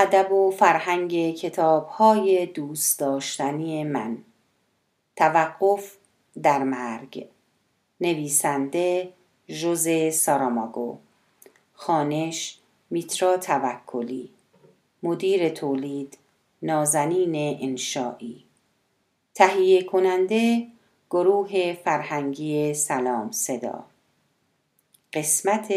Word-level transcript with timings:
ادب 0.00 0.32
و 0.32 0.50
فرهنگ 0.50 1.34
کتاب 1.34 1.86
های 1.86 2.46
دوست 2.46 3.00
داشتنی 3.00 3.84
من. 3.84 4.18
توقف 5.16 5.96
در 6.42 6.62
مرگ. 6.62 7.26
نویسنده 8.00 9.12
ژوزه 9.48 10.10
ساراماگو. 10.10 10.98
خانش 11.72 12.58
میترا 12.90 13.36
توکلی. 13.36 14.30
مدیر 15.02 15.48
تولید 15.48 16.18
نازنین 16.62 17.58
انشایی 17.62 18.44
تهیه 19.34 19.82
کننده 19.82 20.66
گروه 21.10 21.72
فرهنگی 21.72 22.74
سلام 22.74 23.30
صدا. 23.30 23.84
قسمت 25.12 25.72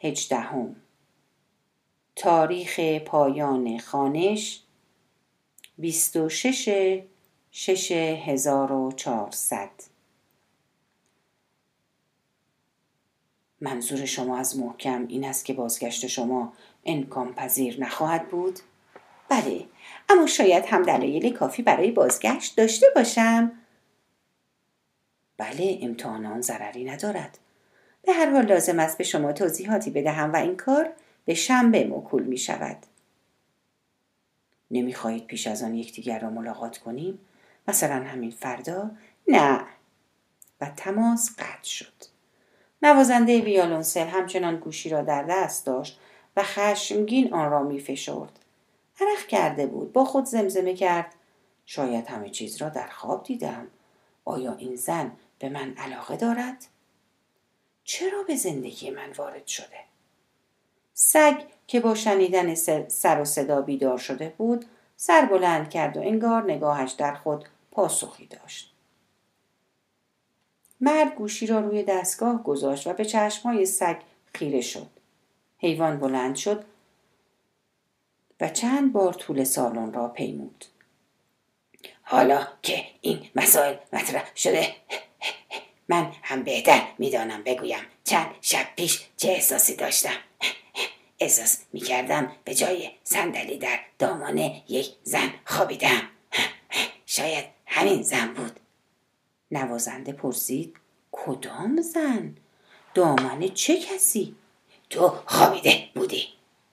هجدهم. 0.00 0.76
تاریخ 2.18 2.80
پایان 2.80 3.78
خانش 3.78 4.62
26 5.78 6.68
شش 7.50 7.92
1400 7.92 9.70
منظور 13.60 14.04
شما 14.04 14.38
از 14.38 14.58
محکم 14.58 15.06
این 15.08 15.24
است 15.24 15.44
که 15.44 15.52
بازگشت 15.52 16.06
شما 16.06 16.52
انکام 16.84 17.34
پذیر 17.34 17.80
نخواهد 17.80 18.28
بود؟ 18.28 18.58
بله 19.28 19.64
اما 20.08 20.26
شاید 20.26 20.64
هم 20.66 20.82
دلایل 20.82 21.32
کافی 21.32 21.62
برای 21.62 21.90
بازگشت 21.90 22.56
داشته 22.56 22.86
باشم. 22.96 23.52
بله 25.36 25.78
امتحان 25.82 26.40
ضرری 26.40 26.84
ندارد. 26.84 27.38
به 28.02 28.12
هر 28.12 28.30
حال 28.30 28.46
لازم 28.46 28.78
است 28.78 28.98
به 28.98 29.04
شما 29.04 29.32
توضیحاتی 29.32 29.90
بدهم 29.90 30.32
و 30.32 30.36
این 30.36 30.56
کار 30.56 30.92
به 31.28 31.34
شنبه 31.34 31.84
موکول 31.84 32.22
می 32.22 32.38
شود. 32.38 32.76
نمی 34.70 34.94
خواهید 34.94 35.26
پیش 35.26 35.46
از 35.46 35.62
آن 35.62 35.74
یکدیگر 35.74 36.18
را 36.18 36.30
ملاقات 36.30 36.78
کنیم؟ 36.78 37.18
مثلا 37.68 37.94
همین 37.94 38.30
فردا؟ 38.30 38.90
نه. 39.28 39.64
و 40.60 40.70
تماس 40.76 41.30
قطع 41.38 41.64
شد. 41.64 41.92
نوازنده 42.82 43.40
ویالونسل 43.40 44.06
همچنان 44.06 44.56
گوشی 44.56 44.88
را 44.88 45.02
در 45.02 45.22
دست 45.22 45.66
داشت 45.66 46.00
و 46.36 46.42
خشمگین 46.42 47.34
آن 47.34 47.50
را 47.50 47.62
می 47.62 47.80
فشرد. 47.80 48.38
عرق 49.00 49.26
کرده 49.26 49.66
بود. 49.66 49.92
با 49.92 50.04
خود 50.04 50.24
زمزمه 50.24 50.74
کرد. 50.74 51.14
شاید 51.66 52.06
همه 52.06 52.30
چیز 52.30 52.62
را 52.62 52.68
در 52.68 52.88
خواب 52.88 53.24
دیدم. 53.24 53.66
آیا 54.24 54.54
این 54.54 54.76
زن 54.76 55.12
به 55.38 55.48
من 55.48 55.74
علاقه 55.74 56.16
دارد؟ 56.16 56.66
چرا 57.84 58.22
به 58.22 58.36
زندگی 58.36 58.90
من 58.90 59.12
وارد 59.12 59.46
شده؟ 59.46 59.87
سگ 61.00 61.42
که 61.66 61.80
با 61.80 61.94
شنیدن 61.94 62.54
سر 62.88 63.20
و 63.20 63.24
صدا 63.24 63.60
بیدار 63.60 63.98
شده 63.98 64.34
بود 64.38 64.66
سر 64.96 65.24
بلند 65.24 65.70
کرد 65.70 65.96
و 65.96 66.00
انگار 66.00 66.52
نگاهش 66.52 66.92
در 66.92 67.14
خود 67.14 67.44
پاسخی 67.70 68.26
داشت. 68.26 68.72
مرد 70.80 71.14
گوشی 71.14 71.46
را 71.46 71.60
روی 71.60 71.82
دستگاه 71.82 72.42
گذاشت 72.42 72.86
و 72.86 72.92
به 72.92 73.04
چشمهای 73.04 73.66
سگ 73.66 73.96
خیره 74.34 74.60
شد. 74.60 74.86
حیوان 75.58 75.98
بلند 75.98 76.36
شد 76.36 76.64
و 78.40 78.48
چند 78.48 78.92
بار 78.92 79.12
طول 79.12 79.44
سالن 79.44 79.92
را 79.92 80.08
پیمود. 80.08 80.64
حالا 82.02 82.48
که 82.62 82.84
این 83.00 83.30
مسائل 83.34 83.76
مطرح 83.92 84.36
شده 84.36 84.76
من 85.88 86.12
هم 86.22 86.42
بهتر 86.42 86.82
می‌دانم 86.98 87.42
بگویم 87.42 87.82
چند 88.04 88.26
شب 88.40 88.66
پیش 88.76 89.08
چه 89.16 89.28
احساسی 89.28 89.76
داشتم. 89.76 90.18
احساس 91.20 91.58
می 91.72 91.80
کردم 91.80 92.32
به 92.44 92.54
جای 92.54 92.90
صندلی 93.04 93.58
در 93.58 93.78
دامان 93.98 94.38
یک 94.68 94.94
زن 95.02 95.30
خوابیدم. 95.44 96.02
شاید 97.06 97.44
همین 97.66 98.02
زن 98.02 98.34
بود. 98.34 98.60
نوازنده 99.50 100.12
پرسید 100.12 100.76
کدام 101.12 101.80
زن؟ 101.80 102.36
دامن 102.94 103.48
چه 103.48 103.80
کسی؟ 103.80 104.36
تو 104.90 105.08
خوابیده 105.26 105.88
بودی. 105.94 106.28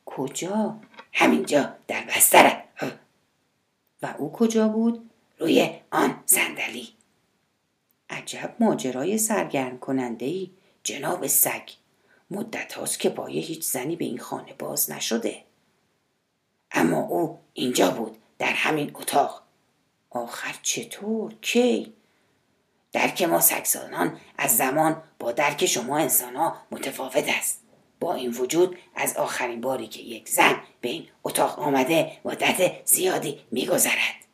کجا؟ 0.05 0.79
همینجا 1.13 1.75
در 1.87 2.03
بسترت 2.03 2.63
و 4.01 4.15
او 4.17 4.31
کجا 4.31 4.67
بود؟ 4.67 5.09
روی 5.39 5.69
آن 5.91 6.23
صندلی. 6.25 6.89
عجب 8.09 8.55
ماجرای 8.59 9.17
سرگرم 9.17 9.79
کننده 9.79 10.25
ای 10.25 10.51
جناب 10.83 11.27
سگ. 11.27 11.69
مدت 12.29 12.73
هاست 12.73 12.99
که 12.99 13.09
پای 13.09 13.39
هیچ 13.39 13.63
زنی 13.63 13.95
به 13.95 14.05
این 14.05 14.17
خانه 14.17 14.53
باز 14.53 14.91
نشده. 14.91 15.43
اما 16.71 16.99
او 16.99 17.39
اینجا 17.53 17.91
بود 17.91 18.17
در 18.37 18.53
همین 18.53 18.91
اتاق. 18.93 19.43
آخر 20.09 20.55
چطور؟ 20.61 21.33
کی؟ 21.41 21.93
درک 22.91 23.21
ما 23.21 23.41
سگسانان 23.41 24.19
از 24.37 24.57
زمان 24.57 25.03
با 25.19 25.31
درک 25.31 25.65
شما 25.65 25.97
انسان 25.97 26.53
متفاوت 26.71 27.25
است. 27.27 27.61
با 27.99 28.13
این 28.13 28.31
وجود 28.31 28.77
از 28.95 29.17
آخرین 29.17 29.61
باری 29.61 29.87
که 29.87 30.01
یک 30.01 30.29
زن 30.29 30.61
به 30.81 30.89
این 30.89 31.07
اتاق 31.23 31.59
آمده 31.59 32.17
مدت 32.25 32.87
زیادی 32.87 33.39
میگذرد. 33.51 34.25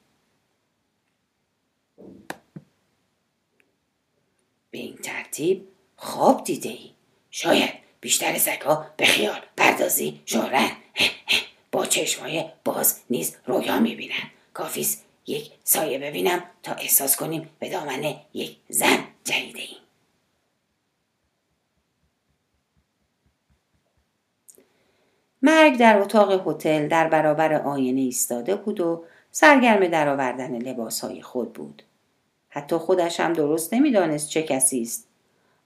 به 4.72 4.78
این 4.78 4.98
ترتیب 4.98 5.68
خواب 5.96 6.44
دیده 6.44 6.70
ای. 6.70 6.92
شاید 7.32 7.81
بیشتر 8.02 8.38
سگها 8.38 8.86
به 8.98 9.06
خیال 9.06 9.42
پردازی 9.58 10.22
شورن 10.26 10.72
با 11.72 11.86
چشمای 11.86 12.46
باز 12.66 13.00
نیز 13.10 13.38
رویا 13.46 13.80
می‌بینن. 13.80 14.32
کافیست 14.54 15.06
یک 15.28 15.52
سایه 15.64 16.00
ببینم 16.00 16.44
تا 16.64 16.74
احساس 16.74 17.16
کنیم 17.16 17.50
به 17.60 17.70
دامن 17.70 18.16
یک 18.34 18.58
زن 18.70 19.04
جریده 19.24 19.60
ایم. 19.60 19.78
مرگ 25.42 25.78
در 25.78 25.98
اتاق 25.98 26.48
هتل 26.48 26.88
در 26.88 27.08
برابر 27.08 27.54
آینه 27.54 28.02
ایستاده 28.02 28.56
بود 28.56 28.80
و 28.80 29.06
سرگرم 29.32 29.88
درآوردن 29.88 30.58
لباسهای 30.58 31.22
خود 31.22 31.54
بود. 31.54 31.84
حتی 32.50 32.78
خودش 32.78 33.20
هم 33.20 33.34
درست 33.34 33.74
نمی‌دانست 33.74 34.30
چه 34.30 34.44
کسی 34.44 34.82
است. 34.82 35.11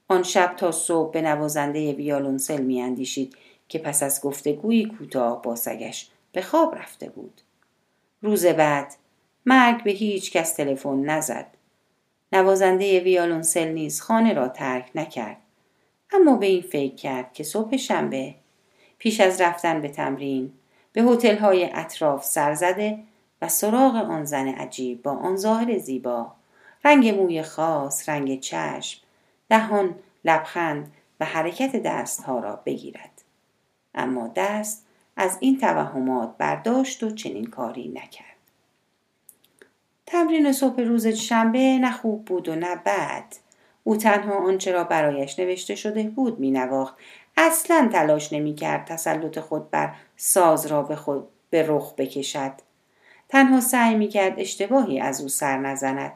آن 0.08 0.22
شب 0.22 0.54
تا 0.56 0.72
صبح 0.72 1.12
به 1.12 1.22
نوازنده 1.22 1.92
ویالونسل 1.92 2.62
میاندیشید 2.62 3.36
که 3.68 3.78
پس 3.78 4.02
از 4.02 4.20
گفتگویی 4.20 4.84
کوتاه 4.84 5.42
با 5.42 5.56
سگش 5.56 6.10
به 6.32 6.42
خواب 6.42 6.74
رفته 6.74 7.08
بود. 7.08 7.40
روز 8.22 8.46
بعد 8.46 8.94
مرگ 9.46 9.84
به 9.84 9.90
هیچ 9.90 10.32
کس 10.32 10.54
تلفن 10.54 10.96
نزد. 10.96 11.46
نوازنده 12.32 13.00
ویالونسل 13.00 13.68
نیز 13.68 14.00
خانه 14.00 14.32
را 14.32 14.48
ترک 14.48 14.90
نکرد. 14.94 15.36
اما 16.12 16.36
به 16.36 16.46
این 16.46 16.62
فکر 16.62 16.94
کرد 16.94 17.32
که 17.32 17.44
صبح 17.44 17.76
شنبه 17.76 18.34
پیش 18.98 19.20
از 19.20 19.40
رفتن 19.40 19.80
به 19.80 19.88
تمرین 19.88 20.52
به 20.92 21.02
هتل‌های 21.02 21.70
اطراف 21.72 22.24
سر 22.24 22.54
زده 22.54 22.98
و 23.42 23.48
سراغ 23.48 23.94
آن 23.94 24.24
زن 24.24 24.48
عجیب 24.48 25.02
با 25.02 25.10
آن 25.10 25.36
ظاهر 25.36 25.78
زیبا 25.78 26.32
رنگ 26.84 27.08
موی 27.08 27.42
خاص 27.42 28.08
رنگ 28.08 28.40
چشم 28.40 29.00
دهان 29.48 29.94
لبخند 30.24 30.92
و 31.20 31.24
حرکت 31.24 31.76
دستها 31.76 32.38
را 32.38 32.62
بگیرد. 32.64 33.22
اما 33.94 34.32
دست 34.36 34.86
از 35.16 35.36
این 35.40 35.58
توهمات 35.58 36.36
برداشت 36.38 37.02
و 37.02 37.10
چنین 37.10 37.46
کاری 37.46 37.88
نکرد. 37.88 38.36
تمرین 40.06 40.52
صبح 40.52 40.82
روز 40.82 41.06
شنبه 41.06 41.78
نه 41.78 41.92
خوب 41.92 42.24
بود 42.24 42.48
و 42.48 42.54
نه 42.54 42.76
بد. 42.76 43.24
او 43.84 43.96
تنها 43.96 44.34
آنچه 44.46 44.72
را 44.72 44.84
برایش 44.84 45.38
نوشته 45.38 45.74
شده 45.74 46.02
بود 46.02 46.40
مینواخت. 46.40 46.96
اصلا 47.36 47.88
تلاش 47.92 48.32
نمی‌کرد 48.32 48.84
تسلط 48.84 49.38
خود 49.38 49.70
بر 49.70 49.94
ساز 50.16 50.66
را 50.66 50.82
به 50.82 50.96
خود 50.96 51.28
به 51.50 51.64
رخ 51.68 51.94
بکشد. 51.94 52.52
تنها 53.28 53.60
سعی 53.60 53.94
می‌کرد 53.94 54.40
اشتباهی 54.40 55.00
از 55.00 55.20
او 55.20 55.28
سر 55.28 55.58
نزند. 55.58 56.12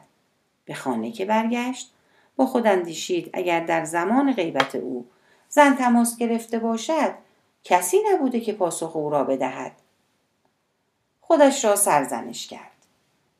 به 0.65 0.73
خانه 0.73 1.11
که 1.11 1.25
برگشت 1.25 1.93
با 2.35 2.45
خود 2.45 2.67
اندیشید 2.67 3.29
اگر 3.33 3.65
در 3.65 3.85
زمان 3.85 4.33
غیبت 4.33 4.75
او 4.75 5.09
زن 5.49 5.75
تماس 5.75 6.17
گرفته 6.17 6.59
باشد 6.59 7.13
کسی 7.63 7.97
نبوده 8.13 8.39
که 8.39 8.53
پاسخ 8.53 8.95
او 8.95 9.09
را 9.09 9.23
بدهد. 9.23 9.71
خودش 11.21 11.65
را 11.65 11.75
سرزنش 11.75 12.47
کرد. 12.47 12.71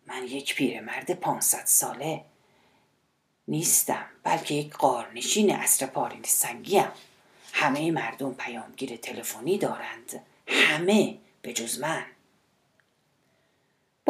من 0.07 0.23
یک 0.23 0.55
پیرمرد 0.55 1.13
پانصد 1.13 1.65
ساله 1.65 2.23
نیستم 3.47 4.05
بلکه 4.23 4.55
یک 4.55 4.73
قارنشین 4.73 5.55
اصر 5.55 5.85
پارین 5.85 6.23
سنگیم. 6.23 6.87
همه 7.53 7.91
مردم 7.91 8.33
پیامگیر 8.33 8.97
تلفنی 8.97 9.57
دارند. 9.57 10.21
همه 10.47 11.17
به 11.41 11.53
جز 11.53 11.79
من. 11.79 12.05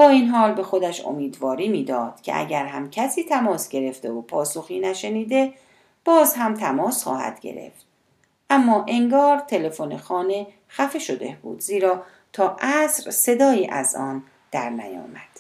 با 0.01 0.09
این 0.09 0.27
حال 0.27 0.53
به 0.53 0.63
خودش 0.63 1.06
امیدواری 1.06 1.69
می‌داد 1.69 2.21
که 2.21 2.39
اگر 2.39 2.65
هم 2.65 2.89
کسی 2.89 3.24
تماس 3.24 3.69
گرفته 3.69 4.12
و 4.12 4.21
پاسخی 4.21 4.80
نشنیده 4.80 5.53
باز 6.06 6.36
هم 6.36 6.53
تماس 6.53 7.03
خواهد 7.03 7.39
گرفت. 7.39 7.86
اما 8.50 8.86
انگار 8.88 9.39
تلفن 9.39 9.98
خانه 9.98 10.48
خفه 10.69 11.00
شده 11.00 11.38
بود 11.42 11.59
زیرا 11.59 12.03
تا 12.33 12.57
عصر 12.62 13.12
صدایی 13.12 13.68
از 13.68 13.95
آن 13.95 14.24
در 14.51 14.69
نیامد. 14.69 15.39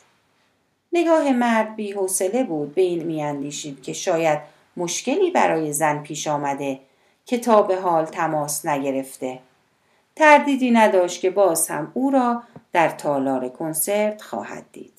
نگاه 0.93 1.31
مرد 1.31 1.75
بی 1.75 1.91
حوصله 1.91 2.43
بود 2.43 2.75
به 2.75 2.81
این 2.81 3.03
میاندیشید 3.03 3.83
که 3.83 3.93
شاید 3.93 4.39
مشکلی 4.77 5.31
برای 5.31 5.73
زن 5.73 6.03
پیش 6.03 6.27
آمده 6.27 6.79
که 7.25 7.37
تا 7.37 7.61
به 7.61 7.75
حال 7.75 8.05
تماس 8.05 8.65
نگرفته. 8.65 9.39
تردیدی 10.15 10.71
نداشت 10.71 11.21
که 11.21 11.29
باز 11.29 11.67
هم 11.67 11.91
او 11.93 12.11
را 12.11 12.43
در 12.73 12.89
تالار 12.89 13.49
کنسرت 13.49 14.21
خواهد 14.21 14.65
دید 14.71 14.93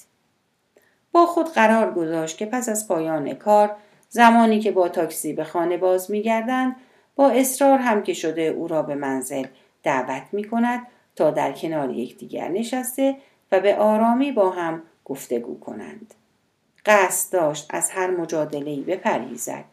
با 1.13 1.27
خود 1.27 1.53
قرار 1.53 1.95
گذاشت 1.95 2.39
که 2.39 2.47
پس 2.47 2.69
از 2.69 2.89
پایان 2.89 3.35
کار 3.35 3.77
زمانی 4.09 4.61
که 4.61 4.73
با 4.73 4.89
تاکسی 4.89 5.33
به 5.33 5.45
خانه 5.45 5.77
باز 5.77 6.11
میگردند 6.11 6.77
با 7.17 7.31
اصرار 7.31 7.79
هم 7.79 8.03
که 8.03 8.15
شده 8.15 8.43
او 8.43 8.69
را 8.69 8.83
به 8.83 8.95
منزل 8.95 9.47
دعوت 9.83 10.23
می 10.33 10.45
کند 10.45 10.87
تا 11.17 11.31
در 11.31 11.53
کنار 11.53 11.91
یکدیگر 11.91 12.49
نشسته 12.49 13.17
و 13.53 13.61
به 13.61 13.77
آرامی 13.77 14.33
با 14.33 14.51
هم 14.51 14.83
گفتگو 15.05 15.61
کنند. 15.61 16.15
قصد 16.87 17.33
داشت 17.33 17.67
از 17.71 17.91
هر 17.91 18.11
مجادله‌ای 18.11 18.81
بپرهیزد 18.81 19.65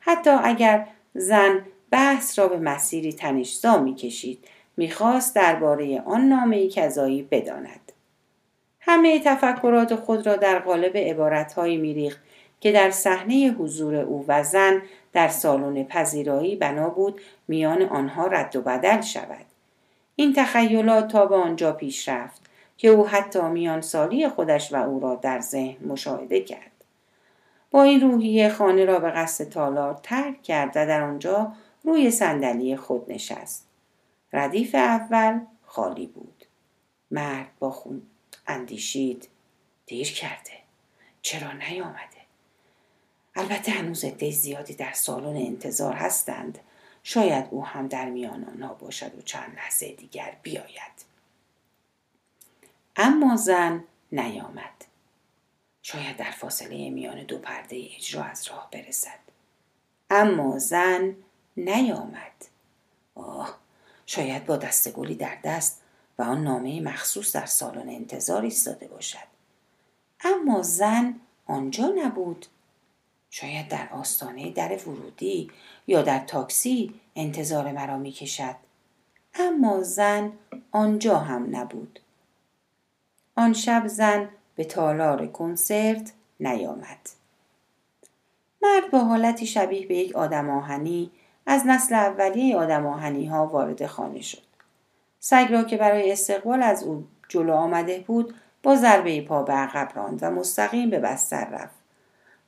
حتی 0.00 0.30
اگر 0.30 0.86
زن 1.14 1.66
بحث 1.90 2.38
را 2.38 2.48
به 2.48 2.58
مسیری 2.58 3.12
تنشزا 3.12 3.78
می‌کشید 3.78 4.48
می‌خواست 4.76 5.34
درباره 5.34 6.00
آن 6.00 6.20
نامه 6.20 6.68
کذایی 6.68 7.22
بداند. 7.22 7.92
همه 8.80 9.20
تفکرات 9.20 9.94
خود 9.94 10.26
را 10.26 10.36
در 10.36 10.58
قالب 10.58 10.96
عبارتهایی 10.96 11.76
میریخت 11.76 12.20
که 12.60 12.72
در 12.72 12.90
صحنه 12.90 13.50
حضور 13.58 13.94
او 13.94 14.24
و 14.28 14.42
زن 14.42 14.82
در 15.12 15.28
سالن 15.28 15.84
پذیرایی 15.84 16.56
بنا 16.56 16.88
بود 16.90 17.20
میان 17.48 17.82
آنها 17.82 18.26
رد 18.26 18.56
و 18.56 18.60
بدل 18.60 19.00
شود. 19.00 19.44
این 20.16 20.32
تخیلات 20.32 21.08
تا 21.08 21.26
به 21.26 21.34
آنجا 21.34 21.72
پیش 21.72 22.08
رفت 22.08 22.42
که 22.76 22.88
او 22.88 23.06
حتی 23.06 23.42
میان 23.42 23.80
سالی 23.80 24.28
خودش 24.28 24.72
و 24.72 24.76
او 24.76 25.00
را 25.00 25.14
در 25.14 25.40
ذهن 25.40 25.86
مشاهده 25.86 26.40
کرد. 26.40 26.70
با 27.70 27.82
این 27.82 28.00
روحیه 28.00 28.48
خانه 28.48 28.84
را 28.84 28.98
به 28.98 29.10
قصد 29.10 29.48
تالار 29.48 30.00
ترک 30.02 30.42
کرد 30.42 30.72
و 30.74 30.86
در 30.86 31.02
آنجا 31.02 31.52
روی 31.84 32.10
صندلی 32.10 32.76
خود 32.76 33.04
نشست. 33.08 33.63
ردیف 34.34 34.74
اول 34.74 35.40
خالی 35.66 36.06
بود. 36.06 36.44
مرد 37.10 37.58
با 37.58 37.70
خون 37.70 38.02
اندیشید 38.46 39.28
دیر 39.86 40.12
کرده. 40.12 40.52
چرا 41.22 41.52
نیامده؟ 41.52 42.24
البته 43.34 43.72
هنوز 43.72 44.04
عده 44.04 44.30
زیادی 44.30 44.74
در 44.74 44.92
سالن 44.92 45.36
انتظار 45.36 45.94
هستند. 45.94 46.58
شاید 47.02 47.46
او 47.50 47.66
هم 47.66 47.88
در 47.88 48.10
میان 48.10 48.44
آنها 48.44 48.74
باشد 48.74 49.18
و 49.18 49.22
چند 49.22 49.54
لحظه 49.56 49.92
دیگر 49.92 50.36
بیاید. 50.42 51.04
اما 52.96 53.36
زن 53.36 53.84
نیامد. 54.12 54.84
شاید 55.82 56.16
در 56.16 56.30
فاصله 56.30 56.90
میان 56.90 57.24
دو 57.24 57.38
پرده 57.38 57.88
اجرا 57.96 58.22
از 58.22 58.48
راه 58.48 58.68
برسد. 58.72 59.18
اما 60.10 60.58
زن 60.58 61.16
نیامد. 61.56 62.46
آه 63.14 63.63
شاید 64.06 64.46
با 64.46 64.56
دستگلی 64.56 65.14
در 65.14 65.38
دست 65.44 65.80
و 66.18 66.22
آن 66.22 66.44
نامه 66.44 66.80
مخصوص 66.80 67.36
در 67.36 67.46
سالن 67.46 67.88
انتظار 67.88 68.42
ایستاده 68.42 68.88
باشد 68.88 69.34
اما 70.24 70.62
زن 70.62 71.14
آنجا 71.46 71.92
نبود 71.96 72.46
شاید 73.36 73.68
در 73.68 73.88
آستانه 73.92 74.50
در 74.50 74.78
ورودی 74.86 75.50
یا 75.86 76.02
در 76.02 76.18
تاکسی 76.18 76.94
انتظار 77.16 77.72
مرا 77.72 77.96
می 77.96 78.12
کشد. 78.12 78.54
اما 79.34 79.82
زن 79.82 80.32
آنجا 80.72 81.18
هم 81.18 81.56
نبود. 81.56 82.00
آن 83.36 83.52
شب 83.52 83.86
زن 83.86 84.28
به 84.56 84.64
تالار 84.64 85.26
کنسرت 85.26 86.12
نیامد. 86.40 87.10
مرد 88.62 88.90
با 88.90 88.98
حالتی 88.98 89.46
شبیه 89.46 89.86
به 89.86 89.94
یک 89.94 90.16
آدم 90.16 90.50
آهنی 90.50 91.10
از 91.46 91.66
نسل 91.66 91.94
اولیه 91.94 92.56
آدم 92.56 92.86
آهنی 92.86 93.26
ها 93.26 93.46
وارد 93.46 93.86
خانه 93.86 94.22
شد. 94.22 94.42
سگ 95.20 95.46
را 95.50 95.62
که 95.62 95.76
برای 95.76 96.12
استقبال 96.12 96.62
از 96.62 96.82
او 96.82 97.06
جلو 97.28 97.52
آمده 97.52 98.04
بود 98.06 98.34
با 98.62 98.76
ضربه 98.76 99.20
پا 99.20 99.42
به 99.42 99.52
عقب 99.52 99.92
راند 99.94 100.18
و 100.22 100.30
مستقیم 100.30 100.90
به 100.90 100.98
بستر 100.98 101.48
رفت. 101.50 101.74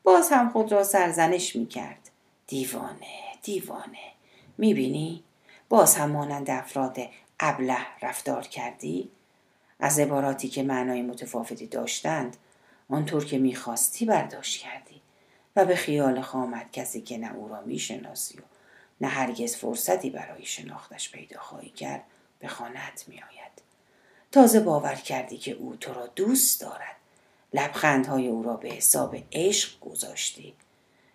باز 0.02 0.28
هم 0.32 0.48
خود 0.48 0.72
را 0.72 0.84
سرزنش 0.84 1.56
می 1.56 1.66
کرد. 1.66 2.10
دیوانه 2.46 3.06
دیوانه 3.42 4.12
می 4.58 4.74
بینی؟ 4.74 5.22
باز 5.68 5.96
هم 5.96 6.10
مانند 6.10 6.50
افراد 6.50 6.98
ابله 7.40 7.78
رفتار 8.02 8.42
کردی؟ 8.42 9.10
از 9.80 9.98
عباراتی 9.98 10.48
که 10.48 10.62
معنای 10.62 11.02
متفاوتی 11.02 11.66
داشتند 11.66 12.36
آنطور 12.90 13.24
که 13.24 13.38
می‌خواستی 13.38 14.04
برداشت 14.04 14.62
کردی 14.62 15.00
و 15.56 15.64
به 15.64 15.76
خیال 15.76 16.20
خامد 16.20 16.72
کسی 16.72 17.00
که 17.00 17.18
نه 17.18 17.34
او 17.34 17.48
را 17.48 17.60
می‌شناسی 17.60 18.38
و 18.38 18.42
نه 19.00 19.08
هرگز 19.08 19.56
فرصتی 19.56 20.10
برای 20.10 20.44
شناختش 20.44 21.10
پیدا 21.10 21.40
خواهی 21.40 21.70
کرد 21.70 22.02
به 22.38 22.48
خانت 22.48 23.04
میآید. 23.06 23.62
تازه 24.32 24.60
باور 24.60 24.94
کردی 24.94 25.36
که 25.36 25.52
او 25.52 25.76
تو 25.76 25.94
را 25.94 26.06
دوست 26.06 26.60
دارد. 26.60 26.96
لبخندهای 27.52 28.28
او 28.28 28.42
را 28.42 28.56
به 28.56 28.68
حساب 28.68 29.16
عشق 29.32 29.80
گذاشتی. 29.80 30.54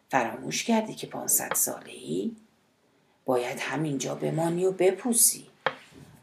فراموش 0.10 0.64
کردی 0.64 0.94
که 0.94 1.08
پانصد 1.08 1.54
ساله 1.54 1.92
ای 1.92 2.36
باید 3.26 3.60
همینجا 3.60 4.16
بمانی 4.16 4.66
و 4.66 4.72
بپوسی. 4.72 5.48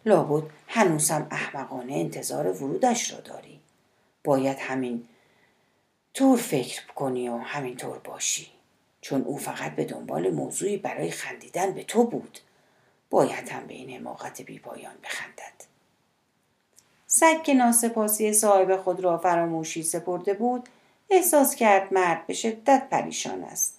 لابد 0.07 0.51
هنوزم 0.69 1.27
احمقانه 1.31 1.93
انتظار 1.93 2.53
ورودش 2.53 3.13
را 3.13 3.21
داری. 3.21 3.61
باید 4.25 4.59
همین 4.61 5.09
طور 6.15 6.39
فکر 6.39 6.87
کنی 6.87 7.29
و 7.29 7.37
همین 7.37 7.77
طور 7.77 7.99
باشی. 7.99 8.58
چون 9.01 9.23
او 9.23 9.37
فقط 9.37 9.75
به 9.75 9.85
دنبال 9.85 10.31
موضوعی 10.31 10.77
برای 10.77 11.11
خندیدن 11.11 11.73
به 11.73 11.85
تو 11.85 12.05
بود. 12.05 12.39
باید 13.11 13.49
هم 13.49 13.67
به 13.67 13.75
این 13.75 13.91
حماقت 13.91 14.43
بیپایان 14.43 14.95
بخندد. 15.05 15.69
سگ 17.07 17.43
که 17.43 17.55
ناسپاسی 17.55 18.33
صاحب 18.33 18.77
خود 18.77 19.01
را 19.01 19.19
فراموشی 19.19 19.83
سپرده 19.83 20.35
بود 20.35 20.69
احساس 21.11 21.55
کرد 21.55 21.95
مرد 21.95 22.27
به 22.27 22.35
شدت 22.35 22.89
پریشان 22.91 23.45
است. 23.45 23.79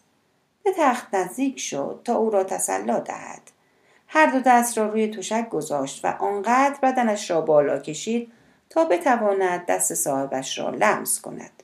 به 0.64 0.72
تخت 0.78 1.16
نزدیک 1.16 1.60
شد 1.60 2.02
تا 2.04 2.16
او 2.16 2.30
را 2.30 2.44
تسلا 2.44 3.00
دهد. 3.00 3.42
هر 4.08 4.26
دو 4.26 4.40
دست 4.40 4.78
را 4.78 4.90
روی 4.90 5.08
تشک 5.08 5.50
گذاشت 5.50 6.06
و 6.06 6.08
آنقدر 6.08 6.78
بدنش 6.84 7.32
را 7.32 7.42
بالا 7.42 7.80
کشید 7.80 8.32
تا 8.70 8.86
بتواند 8.86 9.66
دست 9.66 9.94
صاحبش 9.94 10.60
را 10.60 10.70
لمس 10.70 11.22
کند. 11.22 11.59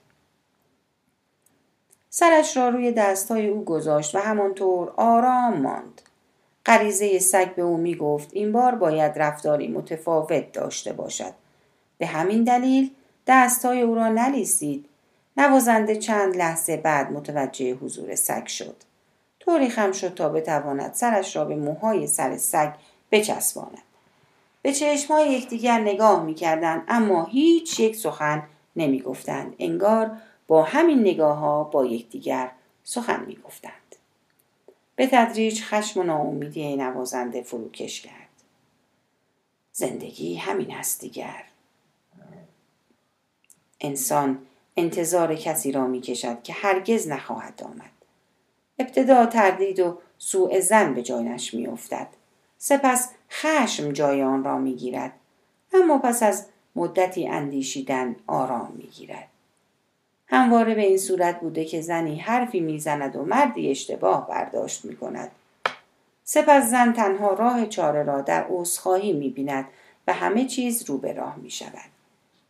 سرش 2.17 2.57
را 2.57 2.69
روی 2.69 2.91
دستهای 2.91 3.48
او 3.48 3.65
گذاشت 3.65 4.15
و 4.15 4.19
همانطور 4.19 4.93
آرام 4.98 5.62
ماند. 5.62 6.01
غریزه 6.65 7.19
سگ 7.19 7.55
به 7.55 7.62
او 7.62 7.77
می 7.77 7.95
گفت 7.95 8.29
این 8.34 8.51
بار 8.51 8.75
باید 8.75 9.12
رفتاری 9.15 9.67
متفاوت 9.67 10.51
داشته 10.51 10.93
باشد. 10.93 11.34
به 11.98 12.05
همین 12.05 12.43
دلیل 12.43 12.91
دستهای 13.27 13.81
او 13.81 13.95
را 13.95 14.10
نلیسید. 14.10 14.86
نوازنده 15.38 15.95
چند 15.95 16.38
لحظه 16.38 16.77
بعد 16.77 17.12
متوجه 17.12 17.74
حضور 17.74 18.15
سگ 18.15 18.48
شد. 18.48 18.75
طوری 19.39 19.69
خم 19.69 19.91
شد 19.91 20.13
تا 20.13 20.29
بتواند 20.29 20.93
سرش 20.93 21.36
را 21.36 21.45
به 21.45 21.55
موهای 21.55 22.07
سر 22.07 22.38
سگ 22.38 22.74
بچسباند. 23.12 23.84
به 24.62 24.74
چشمهای 24.74 25.34
یکدیگر 25.34 25.79
نگاه 25.79 26.24
می‌کردند 26.24 26.84
اما 26.88 27.24
هیچ 27.24 27.79
یک 27.79 27.95
سخن 27.95 28.43
نمی‌گفتند. 28.75 29.55
انگار 29.60 30.12
با 30.47 30.63
همین 30.63 30.99
نگاه 30.99 31.37
ها 31.37 31.63
با 31.63 31.85
یکدیگر 31.85 32.51
سخن 32.83 33.25
می‌گفتند 33.25 33.95
به 34.95 35.07
تدریج 35.07 35.63
خشم 35.63 35.99
و 35.99 36.03
ناامیدی 36.03 36.75
نوازنده 36.75 37.41
فروکش 37.41 38.01
کرد 38.01 38.29
زندگی 39.71 40.35
همین 40.35 40.75
است 40.75 41.01
دیگر 41.01 41.43
انسان 43.81 44.45
انتظار 44.77 45.35
کسی 45.35 45.71
را 45.71 45.87
می 45.87 46.01
کشد 46.01 46.43
که 46.43 46.53
هرگز 46.53 47.07
نخواهد 47.07 47.63
آمد. 47.63 47.91
ابتدا 48.79 49.25
تردید 49.25 49.79
و 49.79 49.97
سوء 50.17 50.59
زن 50.59 50.93
به 50.93 51.01
جایش 51.01 51.53
می 51.53 51.67
افتد. 51.67 52.07
سپس 52.57 53.11
خشم 53.31 53.91
جای 53.91 54.23
آن 54.23 54.43
را 54.43 54.57
می 54.57 54.75
گیرد. 54.75 55.11
اما 55.73 55.97
پس 55.97 56.23
از 56.23 56.45
مدتی 56.75 57.27
اندیشیدن 57.27 58.15
آرام 58.27 58.71
می 58.75 58.87
گیرد. 58.87 59.27
همواره 60.27 60.75
به 60.75 60.82
این 60.82 60.98
صورت 60.98 61.39
بوده 61.39 61.65
که 61.65 61.82
زنی 61.82 62.15
حرفی 62.15 62.60
می‌زند 62.60 63.15
و 63.15 63.25
مردی 63.25 63.72
اشتباه 63.72 64.27
برداشت 64.27 64.86
می 64.86 64.96
کند. 64.96 65.32
سپس 66.24 66.70
زن 66.70 66.94
تنها 66.94 67.34
راه 67.34 67.65
چاره 67.65 68.03
را 68.03 68.22
در 68.22 68.46
عذرخواهی 68.50 69.13
می 69.13 69.29
بیند 69.29 69.65
و 70.08 70.13
همه 70.13 70.46
چیز 70.46 70.89
رو 70.89 70.98
به 70.98 71.13
راه 71.13 71.36
می 71.36 71.51
شود. 71.51 71.89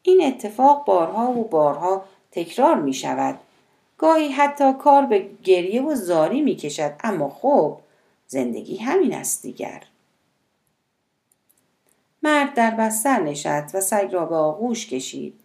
این 0.02 0.24
اتفاق 0.24 0.86
بارها 0.86 1.32
و 1.32 1.44
بارها 1.44 2.06
تکرار 2.32 2.76
می 2.76 2.94
شود. 2.94 3.40
گاهی 3.98 4.30
حتی 4.30 4.74
کار 4.74 5.06
به 5.06 5.30
گریه 5.44 5.82
و 5.82 5.96
زاری 5.96 6.42
می 6.42 6.56
کشد 6.56 6.96
اما 7.04 7.30
خب 7.30 7.78
زندگی 8.28 8.78
همین 8.78 9.14
است 9.14 9.42
دیگر. 9.42 9.84
مرد 12.24 12.54
در 12.54 12.72
بستر 12.72 13.20
نشست 13.20 13.76
و 13.76 13.82
سگ 13.82 14.10
را 14.12 14.26
به 14.26 14.36
آغوش 14.36 14.88
کشید 14.88 15.40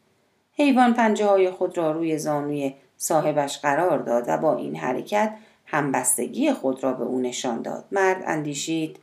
حیوان 0.61 0.95
پنجه 0.95 1.27
های 1.27 1.51
خود 1.51 1.79
را 1.79 1.93
روی 1.93 2.19
زانوی 2.19 2.75
صاحبش 2.97 3.59
قرار 3.59 3.99
داد 3.99 4.25
و 4.27 4.37
با 4.37 4.57
این 4.57 4.77
حرکت 4.77 5.35
همبستگی 5.67 6.53
خود 6.53 6.85
را 6.85 6.93
به 6.93 7.05
او 7.05 7.21
نشان 7.21 7.63
داد. 7.63 7.85
مرد 7.93 8.23
اندیشید 8.27 8.99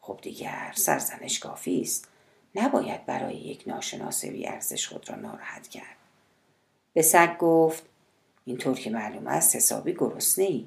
خب 0.00 0.18
دیگر 0.22 0.72
سرزنش 0.74 1.38
کافی 1.38 1.80
است. 1.80 2.08
نباید 2.54 3.06
برای 3.06 3.34
یک 3.34 3.64
ناشناس 3.66 4.24
بی 4.24 4.46
ارزش 4.46 4.88
خود 4.88 5.10
را 5.10 5.16
ناراحت 5.16 5.68
کرد. 5.68 5.96
به 6.92 7.02
سگ 7.02 7.38
گفت 7.38 7.82
اینطور 8.44 8.74
که 8.74 8.90
معلوم 8.90 9.26
است 9.26 9.56
حسابی 9.56 9.92
گرسنه 9.92 10.44
ای 10.44 10.66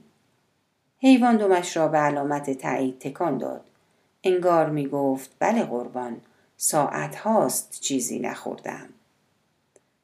حیوان 1.00 1.38
دمش 1.38 1.78
را 1.78 1.88
به 1.88 1.98
علامت 1.98 2.50
تایید 2.50 3.00
تکان 3.00 3.38
داد. 3.38 3.66
انگار 4.24 4.70
می 4.70 4.88
گفت 4.88 5.36
بله 5.40 5.64
قربان 5.64 6.22
ساعت 6.58 7.16
هاست 7.16 7.82
چیزی 7.82 8.20
نخوردم. 8.20 8.90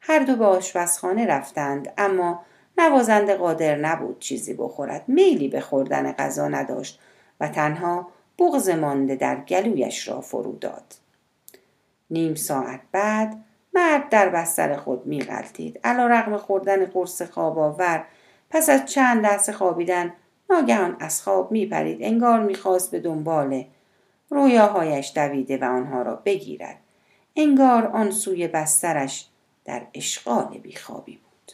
هر 0.01 0.19
دو 0.19 0.35
به 0.35 0.45
آشپزخانه 0.45 1.25
رفتند 1.25 1.93
اما 1.97 2.45
نوازنده 2.77 3.35
قادر 3.35 3.75
نبود 3.75 4.19
چیزی 4.19 4.53
بخورد. 4.53 5.03
میلی 5.07 5.47
به 5.47 5.61
خوردن 5.61 6.11
غذا 6.11 6.47
نداشت 6.47 6.99
و 7.39 7.47
تنها 7.47 8.07
بغز 8.39 8.69
مانده 8.69 9.15
در 9.15 9.35
گلویش 9.35 10.07
را 10.07 10.21
فرو 10.21 10.57
داد. 10.57 10.95
نیم 12.09 12.35
ساعت 12.35 12.79
بعد 12.91 13.37
مرد 13.73 14.09
در 14.09 14.29
بستر 14.29 14.75
خود 14.75 15.05
میغلطید. 15.05 15.79
علا 15.83 16.07
رقم 16.07 16.37
خوردن 16.37 16.85
قرص 16.85 17.21
خواب 17.21 17.59
آور 17.59 18.05
پس 18.49 18.69
از 18.69 18.85
چند 18.85 19.23
لحظه 19.23 19.51
خوابیدن 19.51 20.13
ناگهان 20.49 20.95
از 20.99 21.21
خواب 21.21 21.51
میپرید. 21.51 22.03
انگار 22.03 22.39
می‌خواست 22.39 22.91
به 22.91 22.99
دنبال 22.99 23.65
رویاهایش 24.29 25.11
دویده 25.15 25.57
و 25.57 25.63
آنها 25.63 26.01
را 26.01 26.15
بگیرد. 26.15 26.77
انگار 27.35 27.87
آن 27.87 28.11
سوی 28.11 28.47
بسترش 28.47 29.29
در 29.69 29.87
اشغال 29.93 30.57
بیخوابی 30.57 31.15
بود. 31.15 31.51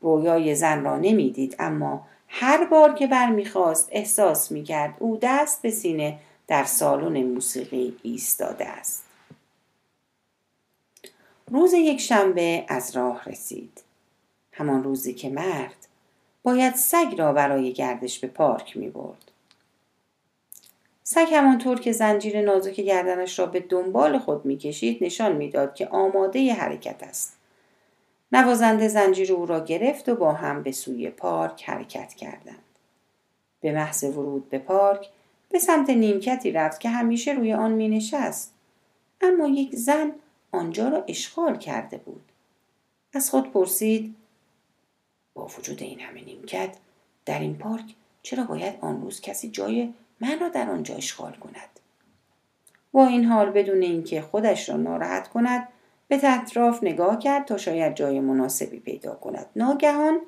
رویای 0.00 0.54
زن 0.54 0.84
را 0.84 0.98
نمی‌دید 0.98 1.56
اما 1.58 2.06
هر 2.28 2.64
بار 2.64 2.94
که 2.94 3.06
برمیخواست 3.06 3.88
احساس 3.92 4.52
می‌کرد 4.52 4.96
او 4.98 5.18
دست 5.22 5.62
به 5.62 5.70
سینه 5.70 6.18
در 6.46 6.64
سالن 6.64 7.22
موسیقی 7.22 7.96
ایستاده 8.02 8.68
است. 8.68 9.04
روز 11.48 11.72
یک 11.72 12.00
شنبه 12.00 12.64
از 12.68 12.96
راه 12.96 13.24
رسید. 13.24 13.82
همان 14.52 14.84
روزی 14.84 15.14
که 15.14 15.30
مرد 15.30 15.86
باید 16.42 16.74
سگ 16.74 17.14
را 17.18 17.32
برای 17.32 17.72
گردش 17.72 18.18
به 18.18 18.26
پارک 18.26 18.76
می 18.76 18.88
برد. 18.88 19.29
سگ 21.12 21.28
همانطور 21.32 21.80
که 21.80 21.92
زنجیر 21.92 22.42
نازک 22.42 22.80
گردنش 22.80 23.38
را 23.38 23.46
به 23.46 23.60
دنبال 23.60 24.18
خود 24.18 24.44
می‌کشید 24.44 25.04
نشان 25.04 25.32
می‌داد 25.32 25.74
که 25.74 25.88
آماده 25.88 26.54
حرکت 26.54 27.02
است. 27.02 27.36
نوازنده 28.32 28.88
زنجیر 28.88 29.32
او 29.32 29.46
را 29.46 29.64
گرفت 29.64 30.08
و 30.08 30.14
با 30.14 30.32
هم 30.32 30.62
به 30.62 30.72
سوی 30.72 31.10
پارک 31.10 31.68
حرکت 31.68 32.14
کردند. 32.14 32.62
به 33.60 33.72
محض 33.72 34.04
ورود 34.04 34.50
به 34.50 34.58
پارک 34.58 35.08
به 35.50 35.58
سمت 35.58 35.90
نیمکتی 35.90 36.52
رفت 36.52 36.80
که 36.80 36.88
همیشه 36.88 37.32
روی 37.32 37.52
آن 37.52 37.72
می 37.72 37.88
نشست. 37.88 38.54
اما 39.20 39.48
یک 39.48 39.76
زن 39.76 40.12
آنجا 40.52 40.88
را 40.88 41.04
اشغال 41.08 41.58
کرده 41.58 41.96
بود. 41.96 42.22
از 43.14 43.30
خود 43.30 43.52
پرسید 43.52 44.14
با 45.34 45.46
وجود 45.58 45.82
این 45.82 46.00
همه 46.00 46.24
نیمکت 46.24 46.76
در 47.26 47.38
این 47.38 47.54
پارک 47.54 47.94
چرا 48.22 48.44
باید 48.44 48.74
آن 48.80 49.02
روز 49.02 49.20
کسی 49.20 49.50
جای 49.50 49.92
من 50.20 50.40
را 50.40 50.48
در 50.48 50.70
آنجا 50.70 50.94
اشغال 50.94 51.32
کند. 51.32 51.80
با 52.92 53.06
این 53.06 53.24
حال 53.24 53.50
بدون 53.50 53.82
اینکه 53.82 54.22
خودش 54.22 54.68
را 54.68 54.76
ناراحت 54.76 55.28
کند 55.28 55.68
به 56.08 56.20
اطراف 56.22 56.82
نگاه 56.82 57.18
کرد 57.18 57.44
تا 57.44 57.56
شاید 57.56 57.94
جای 57.94 58.20
مناسبی 58.20 58.78
پیدا 58.78 59.14
کند. 59.14 59.46
ناگهان 59.56 60.20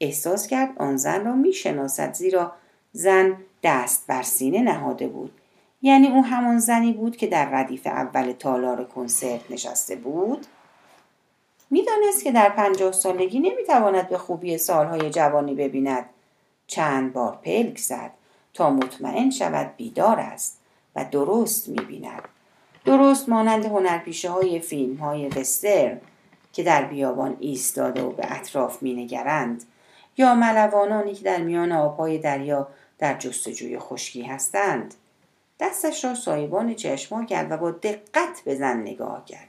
احساس 0.00 0.46
کرد 0.46 0.70
آن 0.78 0.96
زن 0.96 1.24
را 1.24 1.32
می‌شناسد 1.32 2.12
زیرا 2.12 2.52
زن 2.92 3.36
دست 3.62 4.06
بر 4.06 4.22
سینه 4.22 4.60
نهاده 4.60 5.08
بود. 5.08 5.32
یعنی 5.82 6.08
او 6.08 6.24
همان 6.24 6.58
زنی 6.58 6.92
بود 6.92 7.16
که 7.16 7.26
در 7.26 7.50
ردیف 7.50 7.86
اول 7.86 8.32
تالار 8.32 8.84
کنسرت 8.84 9.50
نشسته 9.50 9.96
بود. 9.96 10.46
می‌دانست 11.70 12.24
که 12.24 12.32
در 12.32 12.48
پنجاه 12.48 12.92
سالگی 12.92 13.40
نمی‌تواند 13.40 14.08
به 14.08 14.18
خوبی 14.18 14.58
سالهای 14.58 15.10
جوانی 15.10 15.54
ببیند. 15.54 16.04
چند 16.66 17.12
بار 17.12 17.38
پلک 17.42 17.78
زد. 17.78 18.10
تا 18.56 18.70
مطمئن 18.70 19.30
شود 19.30 19.76
بیدار 19.76 20.20
است 20.20 20.58
و 20.96 21.04
درست 21.10 21.68
می‌بیند. 21.68 22.22
درست 22.84 23.28
مانند 23.28 23.64
هنرپیشه 23.64 24.30
های 24.30 24.60
فیلم 24.60 24.96
های 24.96 25.28
وستر 25.28 25.96
که 26.52 26.62
در 26.62 26.84
بیابان 26.84 27.36
ایستاده 27.40 28.02
و 28.02 28.10
به 28.10 28.32
اطراف 28.32 28.82
مینگرند 28.82 29.64
یا 30.16 30.34
ملوانانی 30.34 31.14
که 31.14 31.24
در 31.24 31.38
میان 31.38 31.72
آبهای 31.72 32.18
دریا 32.18 32.68
در 32.98 33.18
جستجوی 33.18 33.78
خشکی 33.78 34.22
هستند. 34.22 34.94
دستش 35.60 36.04
را 36.04 36.14
سایبان 36.14 36.74
چشما 36.74 37.24
کرد 37.24 37.52
و 37.52 37.56
با 37.56 37.70
دقت 37.70 38.42
به 38.44 38.54
زن 38.54 38.80
نگاه 38.80 39.24
کرد. 39.24 39.48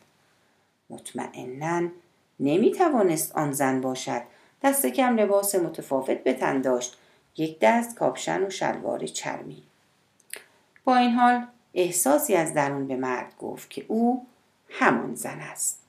مطمئنا 0.90 1.88
نمی 2.40 2.72
توانست 2.72 3.36
آن 3.36 3.52
زن 3.52 3.82
باشد. 3.82 4.22
دست 4.64 4.86
کم 4.86 5.16
لباس 5.16 5.56
متفاوت 5.56 6.24
به 6.24 6.34
تن 6.34 6.62
داشت. 6.62 6.98
یک 7.38 7.58
دست 7.62 7.96
کاپشن 7.96 8.44
و 8.44 8.50
شلوار 8.50 9.08
چرمی. 9.08 9.64
با 10.84 10.98
این 10.98 11.12
حال 11.12 11.48
احساسی 11.74 12.36
از 12.36 12.54
درون 12.54 12.88
به 12.88 12.96
مرد 12.96 13.34
گفت 13.40 13.70
که 13.70 13.86
او 13.88 14.28
همان 14.70 15.16
زن 15.16 15.40
است. 15.40 15.82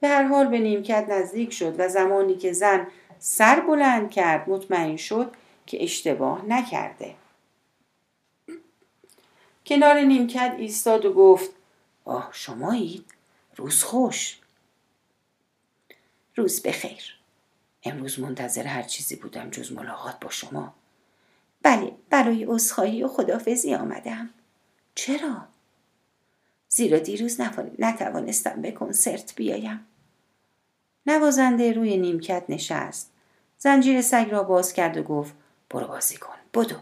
به 0.00 0.08
هر 0.08 0.22
حال 0.22 0.46
به 0.46 0.58
نیمکت 0.58 1.06
نزدیک 1.08 1.52
شد 1.52 1.80
و 1.80 1.88
زمانی 1.88 2.36
که 2.36 2.52
زن 2.52 2.86
سر 3.18 3.60
بلند 3.60 4.10
کرد 4.10 4.50
مطمئن 4.50 4.96
شد 4.96 5.34
که 5.66 5.82
اشتباه 5.82 6.44
نکرده. 6.44 7.14
کنار 9.66 10.00
نیمکت 10.00 10.54
ایستاد 10.58 11.04
و 11.04 11.12
گفت 11.12 11.50
آه 12.04 12.30
شمایید. 12.32 13.04
روز 13.56 13.82
خوش. 13.82 14.40
روز 16.36 16.62
بخیر. 16.62 17.19
امروز 17.82 18.20
منتظر 18.20 18.66
هر 18.66 18.82
چیزی 18.82 19.16
بودم 19.16 19.50
جز 19.50 19.72
ملاقات 19.72 20.20
با 20.20 20.30
شما. 20.30 20.74
بله 21.62 21.92
برای 22.10 22.44
عذرخواهی 22.44 23.02
و 23.02 23.08
خدافزی 23.08 23.74
آمدم. 23.74 24.30
چرا؟ 24.94 25.46
زیرا 26.68 26.98
دیروز 26.98 27.40
نتوانستم 27.78 28.62
به 28.62 28.72
کنسرت 28.72 29.34
بیایم. 29.34 29.86
نوازنده 31.06 31.72
روی 31.72 31.96
نیمکت 31.96 32.44
نشست. 32.48 33.10
زنجیر 33.58 34.02
سگ 34.02 34.28
را 34.30 34.42
باز 34.42 34.72
کرد 34.72 34.96
و 34.96 35.02
گفت 35.02 35.34
برو 35.70 35.86
بازی 35.86 36.16
کن 36.16 36.36
بدو. 36.54 36.76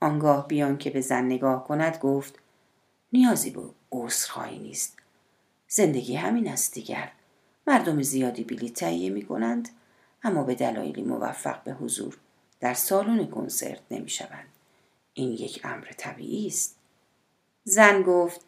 آنگاه 0.00 0.48
بیان 0.48 0.78
که 0.78 0.90
به 0.90 1.00
زن 1.00 1.24
نگاه 1.24 1.64
کند 1.64 1.98
گفت 1.98 2.38
نیازی 3.12 3.50
به 3.50 3.60
عذرخواهی 3.92 4.58
نیست. 4.58 4.96
زندگی 5.68 6.16
همین 6.16 6.48
است 6.48 6.74
دیگر. 6.74 7.12
مردم 7.66 8.02
زیادی 8.02 8.44
بلیط 8.44 8.78
تهیه 8.78 9.10
می 9.10 9.22
کنند 9.22 9.68
اما 10.22 10.44
به 10.44 10.54
دلایلی 10.54 11.02
موفق 11.02 11.62
به 11.62 11.72
حضور 11.72 12.18
در 12.60 12.74
سالن 12.74 13.26
کنسرت 13.26 13.80
نمی 13.90 14.08
شوند. 14.08 14.48
این 15.14 15.32
یک 15.32 15.60
امر 15.64 15.86
طبیعی 15.96 16.46
است. 16.46 16.76
زن 17.64 18.02
گفت 18.02 18.40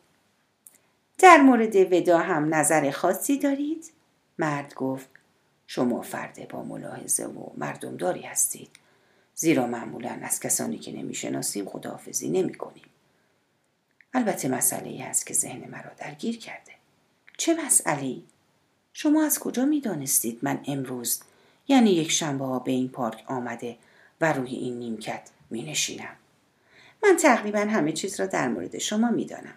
در 1.19 1.41
مورد 1.41 1.77
ودا 1.93 2.19
هم 2.19 2.55
نظر 2.55 2.91
خاصی 2.91 3.39
دارید؟ 3.39 3.93
مرد 4.39 4.75
گفت 4.75 5.09
شما 5.67 6.03
فرد 6.03 6.49
با 6.49 6.63
ملاحظه 6.63 7.25
و 7.25 7.51
مردمداری 7.57 8.23
هستید. 8.23 8.71
زیرا 9.35 9.67
معمولا 9.67 10.19
از 10.23 10.41
کسانی 10.41 10.79
که 10.79 10.93
نمی‌شناسیم 10.93 11.69
خداحافظی 11.69 12.29
نمی 12.29 12.55
کنیم. 12.55 12.85
البته 14.15 14.49
مسئله 14.49 14.89
ای 14.89 14.99
هست 14.99 15.27
که 15.27 15.35
ذهن 15.35 15.71
مرا 15.71 15.91
درگیر 15.99 16.39
کرده. 16.39 16.73
چه 17.39 17.65
مسئله 17.67 18.17
شما 18.93 19.25
از 19.25 19.39
کجا 19.39 19.65
می 19.65 19.81
دانستید 19.81 20.39
من 20.43 20.61
امروز 20.67 21.21
یعنی 21.71 21.91
یک 21.91 22.11
شنبه 22.11 22.45
ها 22.45 22.59
به 22.59 22.73
این 22.73 22.89
پارک 22.89 23.25
آمده 23.27 23.77
و 24.21 24.33
روی 24.33 24.55
این 24.55 24.79
نیمکت 24.79 25.31
می 25.51 25.63
نشینم. 25.63 26.17
من 27.03 27.17
تقریبا 27.17 27.59
همه 27.59 27.93
چیز 27.93 28.21
را 28.21 28.27
در 28.27 28.49
مورد 28.49 28.79
شما 28.79 29.11
می 29.11 29.25
دانم. 29.25 29.55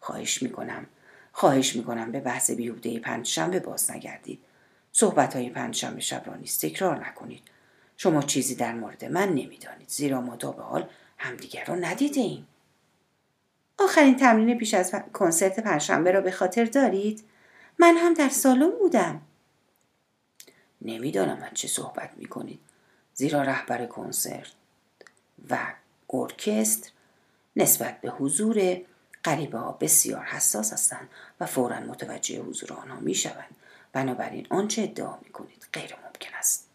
خواهش 0.00 0.42
می 0.42 0.50
کنم. 0.50 0.86
خواهش 1.32 1.76
می 1.76 1.84
کنم 1.84 2.12
به 2.12 2.20
بحث 2.20 2.50
بیهوده 2.50 2.98
پنجشنبه 2.98 3.60
باز 3.60 3.90
نگردید. 3.90 4.38
صحبت 4.92 5.36
های 5.36 5.50
پنجشنبه 5.50 6.00
شب 6.00 6.22
را 6.26 6.36
نیز 6.36 6.58
تکرار 6.58 7.06
نکنید. 7.08 7.42
شما 7.96 8.22
چیزی 8.22 8.54
در 8.54 8.74
مورد 8.74 9.04
من 9.04 9.28
نمی‌دانید 9.28 9.88
زیرا 9.88 10.20
ما 10.20 10.36
تا 10.36 10.52
به 10.52 10.62
حال 10.62 10.88
همدیگر 11.18 11.64
را 11.64 11.74
ندیده 11.74 12.20
ایم. 12.20 12.46
آخرین 13.78 14.16
تمرین 14.16 14.58
پیش 14.58 14.74
از 14.74 14.94
کنسرت 15.12 15.60
پنجشنبه 15.60 16.10
را 16.10 16.20
به 16.20 16.30
خاطر 16.30 16.64
دارید؟ 16.64 17.24
من 17.78 17.96
هم 17.96 18.14
در 18.14 18.28
سالن 18.28 18.70
بودم. 18.70 19.20
نمی‌دانم 20.82 21.42
از 21.42 21.54
چه 21.54 21.68
صحبت 21.68 22.10
می 22.16 22.26
کنید. 22.26 22.60
زیرا 23.14 23.42
رهبر 23.42 23.86
کنسرت 23.86 24.52
و 25.50 25.74
ارکستر 26.14 26.90
نسبت 27.56 28.00
به 28.00 28.10
حضور 28.10 28.80
غریبه 29.24 29.58
ها 29.58 29.72
بسیار 29.72 30.24
حساس 30.24 30.72
هستند 30.72 31.08
و 31.40 31.46
فورا 31.46 31.80
متوجه 31.80 32.40
حضور 32.40 32.72
آنها 32.72 33.00
می 33.00 33.14
شوند 33.14 33.56
بنابراین 33.92 34.46
آنچه 34.50 34.82
ادعا 34.82 35.18
می 35.22 35.30
کنید 35.30 35.66
غیر 35.72 35.96
ممکن 36.04 36.34
است. 36.34 36.68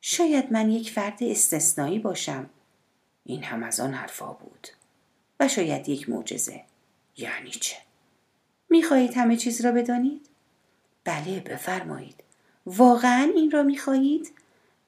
شاید 0.00 0.52
من 0.52 0.70
یک 0.70 0.90
فرد 0.90 1.22
استثنایی 1.22 1.98
باشم. 1.98 2.50
این 3.24 3.44
هم 3.44 3.62
از 3.62 3.80
آن 3.80 3.94
حرفا 3.94 4.32
بود. 4.32 4.68
و 5.40 5.48
شاید 5.48 5.88
یک 5.88 6.08
معجزه. 6.08 6.64
یعنی 7.16 7.50
چه؟ 7.50 7.76
می‌خواهید 8.70 9.16
همه 9.16 9.36
چیز 9.36 9.64
را 9.64 9.72
بدانید؟ 9.72 10.28
بله 11.04 11.40
بفرمایید. 11.40 12.22
واقعا 12.66 13.32
این 13.34 13.50
را 13.50 13.62
می‌خواهید؟ 13.62 14.32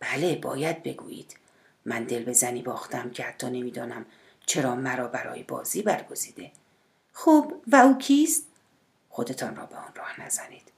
بله 0.00 0.34
باید 0.34 0.82
بگویید. 0.82 1.36
من 1.84 2.04
دل 2.04 2.24
به 2.24 2.32
زنی 2.32 2.62
باختم 2.62 3.10
که 3.10 3.24
حتی 3.24 3.46
نمی‌دانم 3.46 4.06
چرا 4.46 4.74
مرا 4.74 5.08
برای 5.08 5.42
بازی 5.42 5.82
برگزیده. 5.82 6.50
خب 7.12 7.54
و 7.66 7.76
او 7.76 7.98
کیست؟ 7.98 8.46
خودتان 9.08 9.56
را 9.56 9.66
به 9.66 9.76
آن 9.76 9.92
راه 9.94 10.20
نزنید. 10.20 10.72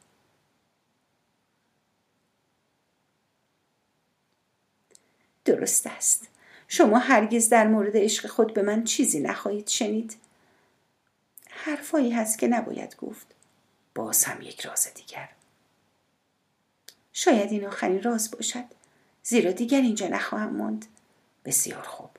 درست 5.44 5.86
است. 5.86 6.28
شما 6.68 6.98
هرگز 6.98 7.48
در 7.48 7.66
مورد 7.66 7.96
عشق 7.96 8.26
خود 8.26 8.54
به 8.54 8.62
من 8.62 8.84
چیزی 8.84 9.20
نخواهید 9.20 9.68
شنید. 9.68 10.16
حرفایی 11.50 12.10
هست 12.10 12.38
که 12.38 12.48
نباید 12.48 12.96
گفت. 12.96 13.26
باز 13.94 14.24
هم 14.24 14.42
یک 14.42 14.60
راز 14.60 14.88
دیگر. 14.94 15.28
شاید 17.18 17.52
این 17.52 17.66
آخرین 17.66 18.02
راز 18.02 18.30
باشد. 18.30 18.64
زیرا 19.22 19.50
دیگر 19.50 19.80
اینجا 19.80 20.08
نخواهم 20.08 20.56
ماند 20.56 20.86
بسیار 21.44 21.82
خوب. 21.82 22.10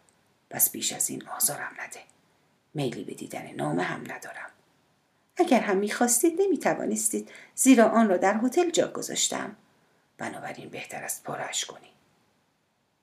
پس 0.50 0.72
بیش 0.72 0.94
از 0.94 1.10
این 1.10 1.28
آزارم 1.28 1.72
نده. 1.80 2.00
میلی 2.74 3.04
به 3.04 3.14
دیدن 3.14 3.52
نامه 3.52 3.84
هم 3.84 4.02
ندارم. 4.02 4.50
اگر 5.38 5.60
هم 5.60 5.78
می‌خواستید 5.78 6.42
نمی‌توانستید. 6.42 7.30
زیرا 7.56 7.90
آن 7.90 8.10
را 8.10 8.18
در 8.18 8.40
هتل 8.44 8.70
جا 8.70 8.88
گذاشتم. 8.88 9.56
بنابراین 10.18 10.70
بهتر 10.70 11.04
است 11.04 11.24
پارش 11.24 11.66
کنی. 11.66 11.90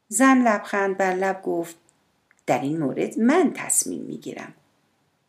زن 0.09 0.43
لبخند 0.43 0.97
بر 0.97 1.15
لب 1.15 1.43
گفت 1.43 1.77
در 2.47 2.61
این 2.61 2.79
مورد 2.79 3.19
من 3.19 3.53
تصمیم 3.53 4.03
می‌گیرم. 4.03 4.55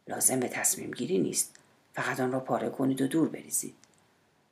لازم 0.08 0.40
به 0.40 0.48
تصمیم 0.48 0.92
گیری 0.92 1.18
نیست. 1.18 1.56
فقط 1.94 2.20
آن 2.20 2.32
را 2.32 2.40
پاره 2.40 2.70
کنید 2.70 3.02
و 3.02 3.08
دور 3.08 3.30
بریزید. 3.30 3.76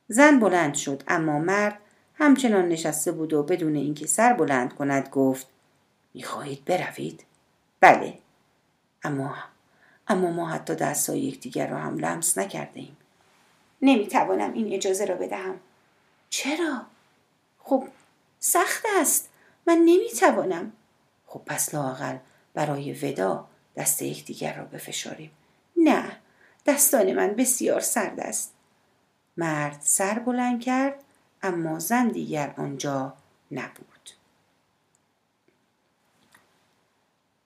زن 0.08 0.40
بلند 0.40 0.76
شد 0.76 1.04
اما 1.08 1.40
مرد 1.40 1.80
همچنان 2.16 2.70
نشسته 2.70 3.12
بود 3.12 3.34
و 3.34 3.44
بدون 3.44 3.76
اینکه 3.76 4.08
سر 4.08 4.34
بلند 4.34 4.74
کند 4.74 5.10
گفت 5.10 5.48
می‌خواهید 6.14 6.66
بروید؟ 6.66 7.24
بله. 7.80 8.18
اما 9.04 9.36
اما 10.08 10.32
ما 10.32 10.50
حتی 10.50 10.76
دستای 10.76 11.20
یکدیگر 11.20 11.68
را 11.68 11.78
هم 11.78 11.98
لمس 11.98 12.38
نکرده 12.38 12.80
ایم 12.80 12.98
نمی‌توانم 13.82 14.54
این 14.54 14.74
اجازه 14.74 15.06
را 15.06 15.16
بدهم. 15.16 15.60
چرا؟ 16.30 16.82
خب 17.60 17.88
سخت 18.40 18.86
است. 19.00 19.30
من 19.68 19.78
نمی‌توانم. 19.86 20.72
خب 21.28 21.42
پس 21.46 21.74
لاقل 21.74 22.18
برای 22.54 22.94
ودا 22.94 23.48
دست 23.76 24.02
یکدیگر 24.02 24.54
را 24.58 24.64
بفشاریم. 24.64 25.32
نه 25.78 26.18
دستان 26.66 27.14
من 27.14 27.28
بسیار 27.28 27.80
سرد 27.80 28.20
است. 28.20 28.54
مرد 29.38 29.78
سر 29.82 30.20
بلند 30.20 30.62
کرد 30.62 31.03
اما 31.44 31.80
زن 31.80 32.08
دیگر 32.08 32.54
آنجا 32.58 33.14
نبود. 33.52 34.10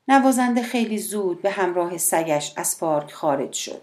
نوازنده 0.07 0.63
خیلی 0.63 0.97
زود 0.97 1.41
به 1.41 1.51
همراه 1.51 1.97
سگش 1.97 2.53
از 2.55 2.79
پارک 2.79 3.12
خارج 3.12 3.53
شد. 3.53 3.81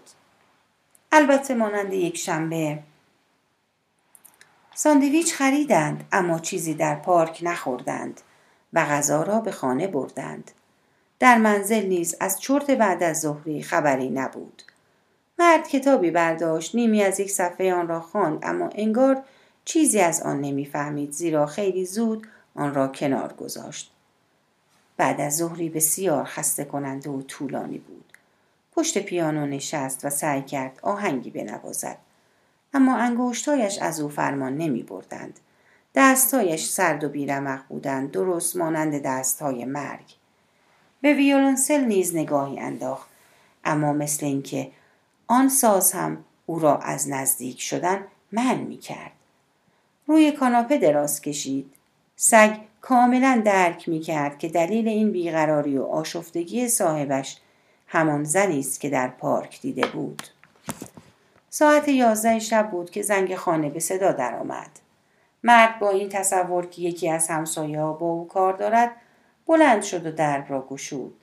البته 1.11 1.53
مانند 1.53 1.93
یک 1.93 2.17
شنبه. 2.17 2.79
ساندویچ 4.75 5.33
خریدند 5.33 6.07
اما 6.11 6.39
چیزی 6.39 6.73
در 6.73 6.95
پارک 6.95 7.39
نخوردند 7.43 8.21
و 8.73 8.85
غذا 8.85 9.23
را 9.23 9.39
به 9.39 9.51
خانه 9.51 9.87
بردند. 9.87 10.51
در 11.19 11.37
منزل 11.37 11.85
نیز 11.85 12.15
از 12.19 12.39
چرت 12.39 12.71
بعد 12.71 13.03
از 13.03 13.19
ظهری 13.19 13.63
خبری 13.63 14.09
نبود. 14.09 14.63
مرد 15.39 15.67
کتابی 15.67 16.11
برداشت 16.11 16.75
نیمی 16.75 17.03
از 17.03 17.19
یک 17.19 17.31
صفحه 17.31 17.73
آن 17.73 17.87
را 17.87 18.01
خواند 18.01 18.39
اما 18.43 18.69
انگار 18.75 19.23
چیزی 19.65 19.99
از 19.99 20.21
آن 20.21 20.41
نمی‌فهمید 20.41 21.11
زیرا 21.11 21.45
خیلی 21.45 21.85
زود 21.85 22.27
آن 22.55 22.73
را 22.73 22.87
کنار 22.87 23.33
گذاشت 23.33 23.91
بعد 24.97 25.21
از 25.21 25.37
ظهری 25.37 25.69
بسیار 25.69 26.23
خسته 26.23 26.65
کننده 26.65 27.09
و 27.09 27.21
طولانی 27.21 27.77
بود 27.77 28.13
پشت 28.71 28.97
پیانو 28.97 29.45
نشست 29.45 30.05
و 30.05 30.09
سعی 30.09 30.41
کرد 30.41 30.79
آهنگی 30.81 31.29
بنوازد 31.29 31.97
اما 32.73 32.97
انگشتهایش 32.97 33.77
از 33.77 33.99
او 33.99 34.09
فرمان 34.09 34.57
نمی 34.57 34.83
بردند. 34.83 35.39
دستهایش 35.95 36.69
سرد 36.69 37.03
و 37.03 37.09
بیرمق 37.09 37.67
بودند 37.69 38.11
درست 38.11 38.55
مانند 38.55 39.01
دستهای 39.01 39.65
مرگ 39.65 40.15
به 41.01 41.13
ویولونسل 41.13 41.85
نیز 41.85 42.15
نگاهی 42.15 42.59
انداخت 42.59 43.09
اما 43.63 43.93
مثل 43.93 44.25
اینکه 44.25 44.71
آن 45.27 45.49
ساز 45.49 45.91
هم 45.91 46.23
او 46.45 46.59
را 46.59 46.77
از 46.77 47.09
نزدیک 47.09 47.61
شدن 47.61 47.99
من 48.31 48.57
می 48.57 48.77
کرد. 48.77 49.11
روی 50.07 50.31
کاناپه 50.31 50.77
دراز 50.77 51.21
کشید. 51.21 51.71
سگ 52.15 52.57
کاملا 52.81 53.41
درک 53.45 53.89
می 53.89 53.99
کرد 53.99 54.37
که 54.37 54.47
دلیل 54.47 54.87
این 54.87 55.11
بیقراری 55.11 55.77
و 55.77 55.83
آشفتگی 55.83 56.67
صاحبش 56.67 57.37
همان 57.87 58.23
زنی 58.23 58.59
است 58.59 58.79
که 58.79 58.89
در 58.89 59.07
پارک 59.07 59.61
دیده 59.61 59.87
بود. 59.87 60.21
ساعت 61.49 61.87
یازده 61.87 62.39
شب 62.39 62.71
بود 62.71 62.89
که 62.89 63.01
زنگ 63.01 63.35
خانه 63.35 63.69
به 63.69 63.79
صدا 63.79 64.11
درآمد. 64.11 64.69
مرد 65.43 65.79
با 65.79 65.89
این 65.89 66.09
تصور 66.09 66.65
که 66.65 66.81
یکی 66.81 67.09
از 67.09 67.27
همسایه 67.27 67.81
ها 67.81 67.93
با 67.93 68.05
او 68.05 68.27
کار 68.27 68.53
دارد 68.53 68.91
بلند 69.47 69.83
شد 69.83 70.05
و 70.05 70.11
درب 70.11 70.45
را 70.49 70.67
گشود. 70.69 71.13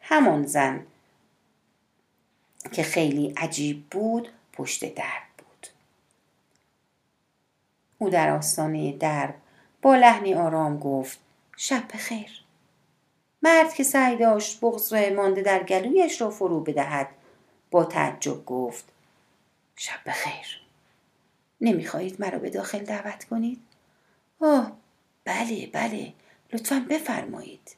همان 0.00 0.46
زن 0.46 0.86
که 2.72 2.82
خیلی 2.82 3.34
عجیب 3.36 3.84
بود 3.90 4.28
پشت 4.52 4.84
بود. 4.84 5.31
او 8.02 8.10
در 8.10 8.30
آستانه 8.30 8.92
درب 8.92 9.34
با 9.82 9.96
لحنی 9.96 10.34
آرام 10.34 10.78
گفت 10.78 11.18
شب 11.56 11.82
بخیر. 11.94 12.44
مرد 13.42 13.74
که 13.74 13.84
سعی 13.84 14.16
داشت 14.16 14.60
بغض 14.60 14.94
مانده 14.94 15.42
در 15.42 15.62
گلویش 15.62 16.20
را 16.20 16.30
فرو 16.30 16.60
بدهد 16.60 17.08
با 17.70 17.84
تعجب 17.84 18.44
گفت 18.44 18.84
شب 19.76 19.98
بخیر. 20.06 20.60
نمی‌خواهید 21.60 22.20
مرا 22.20 22.38
به 22.38 22.50
داخل 22.50 22.78
دعوت 22.78 23.24
کنید؟ 23.24 23.60
آه 24.40 24.72
بله 25.24 25.66
بله 25.72 26.12
لطفا 26.52 26.86
بفرمایید. 26.90 27.76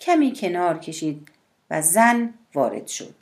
کمی 0.00 0.32
کنار 0.36 0.78
کشید 0.78 1.28
و 1.70 1.82
زن 1.82 2.34
وارد 2.54 2.86
شد. 2.86 3.14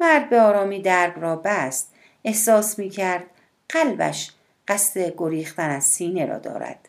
مرد 0.00 0.30
به 0.30 0.40
آرامی 0.40 0.82
درب 0.82 1.20
را 1.20 1.36
بست. 1.36 1.94
احساس 2.24 2.78
می 2.78 2.90
کرد 2.90 3.26
قلبش 3.68 4.32
قصد 4.68 5.14
گریختن 5.16 5.70
از 5.70 5.84
سینه 5.84 6.26
را 6.26 6.38
دارد. 6.38 6.88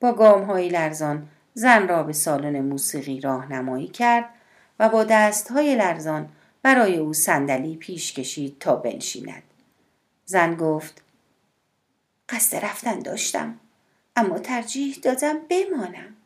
با 0.00 0.12
گام 0.12 0.42
های 0.42 0.68
لرزان 0.68 1.28
زن 1.54 1.88
را 1.88 2.02
به 2.02 2.12
سالن 2.12 2.60
موسیقی 2.60 3.20
راهنمایی 3.20 3.88
کرد 3.88 4.28
و 4.78 4.88
با 4.88 5.04
دست 5.04 5.50
های 5.50 5.76
لرزان 5.76 6.28
برای 6.62 6.96
او 6.96 7.12
صندلی 7.12 7.76
پیش 7.76 8.12
کشید 8.12 8.58
تا 8.58 8.76
بنشیند. 8.76 9.42
زن 10.24 10.54
گفت 10.54 11.02
قصد 12.28 12.64
رفتن 12.64 12.98
داشتم 12.98 13.60
اما 14.16 14.38
ترجیح 14.38 14.98
دادم 15.02 15.38
بمانم. 15.38 16.16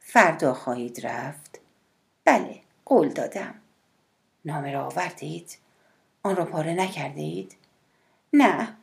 فردا 0.00 0.54
خواهید 0.54 1.06
رفت؟ 1.06 1.60
بله 2.24 2.60
قول 2.84 3.08
دادم. 3.08 3.54
نامه 4.44 4.72
را 4.72 4.84
آوردید؟ 4.84 5.58
آن 6.22 6.36
را 6.36 6.44
پاره 6.44 6.72
نکرده 6.72 7.20
اید؟ 7.20 7.56
نه 8.32 8.76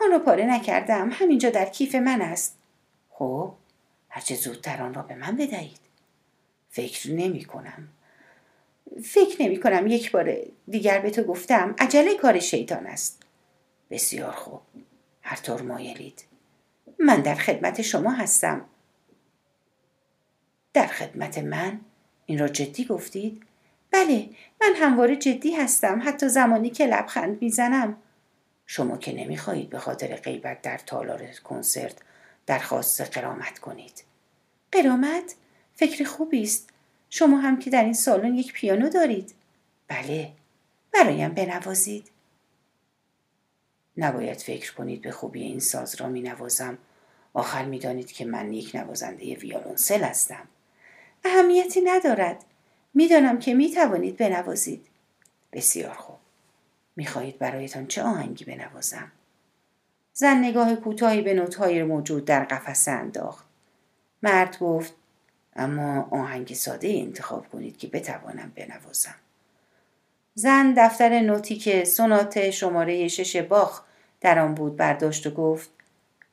آن 0.00 0.10
را 0.10 0.18
پاره 0.18 0.44
نکردم. 0.44 1.10
همینجا 1.12 1.50
در 1.50 1.64
کیف 1.64 1.94
من 1.94 2.22
است. 2.22 2.58
خب 3.10 3.52
هرچه 4.08 4.34
زودتر 4.34 4.82
آن 4.82 4.94
را 4.94 5.02
به 5.02 5.14
من 5.14 5.36
بدهید. 5.36 5.78
فکر 6.70 7.10
نمی 7.10 7.44
کنم. 7.44 7.88
فکر 9.04 9.42
نمی 9.42 9.60
کنم. 9.60 9.86
یک 9.86 10.10
بار 10.10 10.36
دیگر 10.68 10.98
به 10.98 11.10
تو 11.10 11.22
گفتم 11.22 11.74
عجله 11.78 12.16
کار 12.16 12.38
شیطان 12.38 12.86
است. 12.86 13.22
بسیار 13.90 14.32
خوب. 14.32 14.60
هر 15.22 15.36
طور 15.36 15.62
مایلید. 15.62 16.24
من 16.98 17.20
در 17.20 17.34
خدمت 17.34 17.82
شما 17.82 18.10
هستم. 18.10 18.64
در 20.72 20.86
خدمت 20.86 21.38
من؟ 21.38 21.80
این 22.26 22.38
را 22.38 22.48
جدی 22.48 22.84
گفتید؟ 22.84 23.42
بله 23.90 24.28
من 24.60 24.74
همواره 24.76 25.16
جدی 25.16 25.54
هستم. 25.54 26.02
حتی 26.04 26.28
زمانی 26.28 26.70
که 26.70 26.86
لبخند 26.86 27.42
می‌زنم. 27.42 27.96
شما 28.76 28.96
که 28.96 29.12
نمی‌خواهید 29.12 29.70
به 29.70 29.78
خاطر 29.78 30.16
غیبت 30.16 30.62
در 30.62 30.78
تالار 30.78 31.26
کنسرت 31.26 31.96
درخواست 32.46 33.00
قرامت 33.00 33.58
کنید. 33.58 34.04
قرامت 34.72 35.34
فکر 35.74 36.04
خوبی 36.04 36.42
است. 36.42 36.68
شما 37.10 37.38
هم 37.38 37.58
که 37.58 37.70
در 37.70 37.84
این 37.84 37.92
سالن 37.92 38.34
یک 38.34 38.52
پیانو 38.52 38.88
دارید. 38.88 39.34
بله 39.88 40.32
برایم 40.92 41.34
بنوازید. 41.34 42.10
نباید 43.96 44.38
فکر 44.38 44.74
کنید 44.74 45.02
به 45.02 45.10
خوبی 45.10 45.42
این 45.42 45.60
ساز 45.60 45.94
را 45.94 46.08
می 46.08 46.20
نوازم 46.20 46.78
آخر 47.34 47.64
می 47.64 47.78
دانید 47.78 48.12
که 48.12 48.24
من 48.24 48.52
یک 48.52 48.74
نوازنده 48.74 49.34
ویولونسل 49.34 50.04
هستم. 50.04 50.48
اهمیتی 51.24 51.80
ندارد. 51.80 52.44
می‌دانم 52.94 53.38
که 53.38 53.54
می 53.54 53.70
توانید 53.70 54.16
بنوازید. 54.16 54.86
بسیار 55.52 55.94
خوب. 55.94 56.13
می 56.96 57.06
خواهید 57.06 57.38
برایتان 57.38 57.86
چه 57.86 58.02
آهنگی 58.02 58.44
بنوازم؟ 58.44 59.12
زن 60.12 60.38
نگاه 60.38 60.76
کوتاهی 60.76 61.22
به 61.22 61.34
نوتهای 61.34 61.82
موجود 61.82 62.24
در 62.24 62.44
قفسه 62.44 62.90
انداخت. 62.90 63.44
مرد 64.22 64.58
گفت 64.58 64.94
اما 65.56 66.08
آهنگ 66.10 66.54
ساده 66.54 66.88
انتخاب 66.88 67.48
کنید 67.48 67.78
که 67.78 67.86
بتوانم 67.86 68.52
بنوازم. 68.54 69.14
زن 70.34 70.74
دفتر 70.76 71.20
نوتی 71.20 71.56
که 71.56 71.84
سونات 71.84 72.50
شماره 72.50 73.08
شش 73.08 73.36
باخ 73.36 73.82
در 74.20 74.38
آن 74.38 74.54
بود 74.54 74.76
برداشت 74.76 75.26
و 75.26 75.30
گفت 75.30 75.70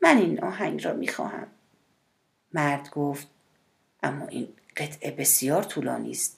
من 0.01 0.17
این 0.17 0.43
آهنگ 0.43 0.85
را 0.85 0.93
می‌خواهم. 0.93 1.47
مرد 2.53 2.89
گفت 2.89 3.27
اما 4.03 4.27
این 4.27 4.47
قطعه 4.77 5.11
بسیار 5.11 5.63
طولانی 5.63 6.11
است. 6.11 6.37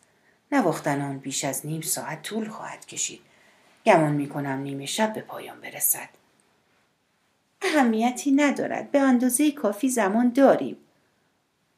نواختن 0.52 1.02
آن 1.02 1.18
بیش 1.18 1.46
از 1.46 1.66
نیم 1.66 1.82
ساعت 1.82 2.22
طول 2.22 2.50
خواهد 2.50 2.86
کشید. 2.86 3.22
گمان 3.86 4.12
می‌کنم 4.12 4.60
نیمه 4.60 4.86
شب 4.86 5.14
به 5.14 5.22
پایان 5.22 5.62
برسد. 5.62 6.10
اهمیتی 7.62 8.32
ندارد. 8.32 8.92
به 8.92 9.00
اندازه 9.00 9.52
کافی 9.52 9.90
زمان 9.90 10.30
داریم. 10.30 10.78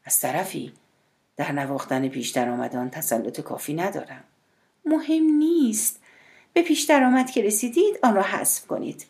از 0.04 0.20
طرفی 0.20 0.72
در 1.36 1.52
نواختن 1.52 2.08
پیش 2.08 2.30
درآمدان 2.30 2.90
تسلط 2.90 3.40
کافی 3.40 3.74
ندارم. 3.74 4.24
مهم 4.84 5.22
نیست. 5.22 6.00
به 6.52 6.62
پیش 6.62 6.82
درآمد 6.82 7.30
که 7.30 7.42
رسیدید 7.42 7.98
آن 8.02 8.14
را 8.14 8.22
حذف 8.22 8.66
کنید. 8.66 9.06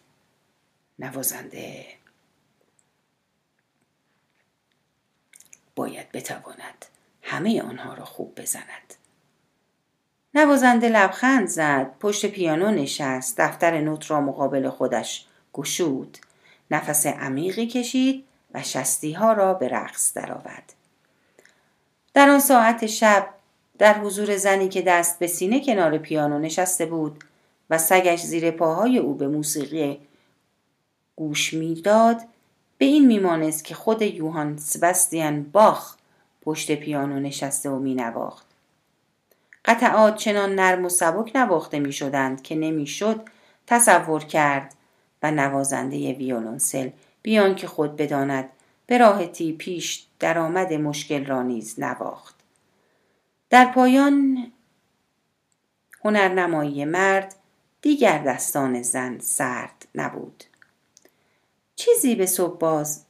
نوازنده. 0.98 1.86
باید 5.74 6.12
بتواند 6.12 6.86
همه 7.22 7.62
آنها 7.62 7.94
را 7.94 8.04
خوب 8.04 8.40
بزند. 8.40 8.94
نوازنده 10.36 10.88
لبخند 10.88 11.48
زد 11.48 11.90
پشت 12.00 12.26
پیانو 12.26 12.70
نشست 12.70 13.40
دفتر 13.40 13.80
نوت 13.80 14.10
را 14.10 14.20
مقابل 14.20 14.68
خودش 14.68 15.26
گشود. 15.52 16.18
نفس 16.70 17.06
عمیقی 17.06 17.66
کشید 17.66 18.24
و 18.54 18.62
شستی 18.62 19.12
ها 19.12 19.32
را 19.32 19.54
به 19.54 19.68
رقص 19.68 20.14
درآورد. 20.14 20.72
در 22.14 22.28
آن 22.28 22.38
ساعت 22.38 22.86
شب 22.86 23.28
در 23.78 23.98
حضور 23.98 24.36
زنی 24.36 24.68
که 24.68 24.82
دست 24.82 25.18
به 25.18 25.26
سینه 25.26 25.64
کنار 25.64 25.98
پیانو 25.98 26.38
نشسته 26.38 26.86
بود 26.86 27.24
و 27.70 27.78
سگش 27.78 28.22
زیر 28.22 28.50
پاهای 28.50 28.98
او 28.98 29.14
به 29.14 29.28
موسیقی 29.28 30.00
گوش 31.16 31.54
می‌داد 31.54 32.20
به 32.78 32.84
این 32.84 33.06
میمانست 33.06 33.64
که 33.64 33.74
خود 33.74 34.02
یوهان 34.02 34.56
سبستیان 34.56 35.42
باخ 35.42 35.96
پشت 36.42 36.72
پیانو 36.72 37.20
نشسته 37.20 37.70
و 37.70 37.78
مینواخت. 37.78 38.55
قطعات 39.66 40.16
چنان 40.16 40.54
نرم 40.54 40.84
و 40.84 40.88
سبک 40.88 41.36
نواخته 41.36 41.78
می 41.78 41.92
شدند 41.92 42.42
که 42.42 42.54
نمی‌شد 42.54 43.28
تصور 43.66 44.24
کرد 44.24 44.74
و 45.22 45.30
نوازنده 45.30 46.12
ویولونسل 46.12 46.90
بیان 47.22 47.54
که 47.54 47.66
خود 47.66 47.96
بداند 47.96 48.48
به 48.86 48.98
راحتی 48.98 49.52
پیش 49.52 50.06
درآمد 50.18 50.72
مشکل 50.72 51.26
را 51.26 51.42
نیز 51.42 51.80
نواخت. 51.80 52.34
در 53.50 53.64
پایان 53.64 54.46
هنرنمایی 56.04 56.84
مرد 56.84 57.34
دیگر 57.82 58.18
دستان 58.18 58.82
زن 58.82 59.18
سرد 59.18 59.88
نبود. 59.94 60.44
چیزی 61.76 62.14
به 62.14 62.26
صبح 62.26 62.58
باز 62.58 63.04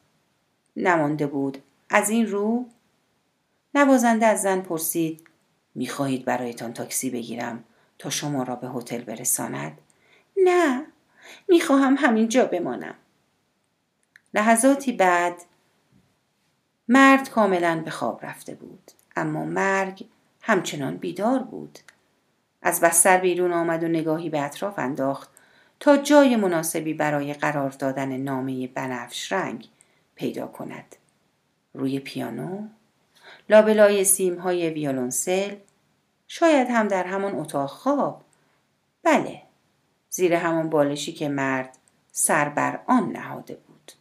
نمانده 0.76 1.26
بود. 1.26 1.58
از 1.90 2.10
این 2.10 2.26
رو 2.26 2.66
نوازنده 3.74 4.26
از 4.26 4.42
زن 4.42 4.60
پرسید 4.60 5.25
می‌خواهید 5.76 6.24
برایتان 6.24 6.72
تاکسی 6.72 7.10
بگیرم 7.10 7.64
تا 7.98 8.10
شما 8.10 8.42
را 8.42 8.56
به 8.56 8.68
هتل 8.68 9.00
برساند؟ 9.00 9.78
نه 10.44 10.86
می‌خواهم 11.48 11.96
همینجا 11.98 12.44
بمانم. 12.44 12.94
لحظاتی 14.34 14.92
بعد 14.92 15.42
مرد 16.88 17.30
کاملا 17.30 17.82
به 17.84 17.90
خواب 17.90 18.24
رفته 18.24 18.54
بود 18.54 18.90
اما 19.16 19.44
مرگ 19.44 20.06
همچنان 20.42 20.96
بیدار 20.96 21.38
بود. 21.38 21.78
از 22.62 22.80
بستر 22.80 23.18
بیرون 23.18 23.52
آمد 23.52 23.82
و 23.82 23.88
نگاهی 23.88 24.30
به 24.30 24.40
اطراف 24.40 24.78
انداخت 24.78 25.30
تا 25.80 25.96
جای 25.96 26.36
مناسبی 26.36 26.94
برای 26.94 27.34
قرار 27.34 27.70
دادن 27.70 28.16
نامه 28.16 28.66
بنفش 28.66 29.32
رنگ 29.32 29.68
پیدا 30.14 30.46
کند. 30.46 30.96
روی 31.74 32.00
پیانو 32.00 32.66
لابلای 33.48 34.04
سیم 34.04 34.38
های 34.38 34.70
ویولونسل 34.70 35.54
شاید 36.28 36.68
هم 36.70 36.88
در 36.88 37.04
همان 37.04 37.34
اتاق 37.34 37.70
خواب. 37.70 38.22
بله 39.02 39.42
زیر 40.10 40.34
همان 40.34 40.70
بالشی 40.70 41.12
که 41.12 41.28
مرد 41.28 41.78
سر 42.12 42.48
بر 42.48 42.80
آن 42.86 43.12
نهاده 43.12 43.54
بود. 43.54 43.92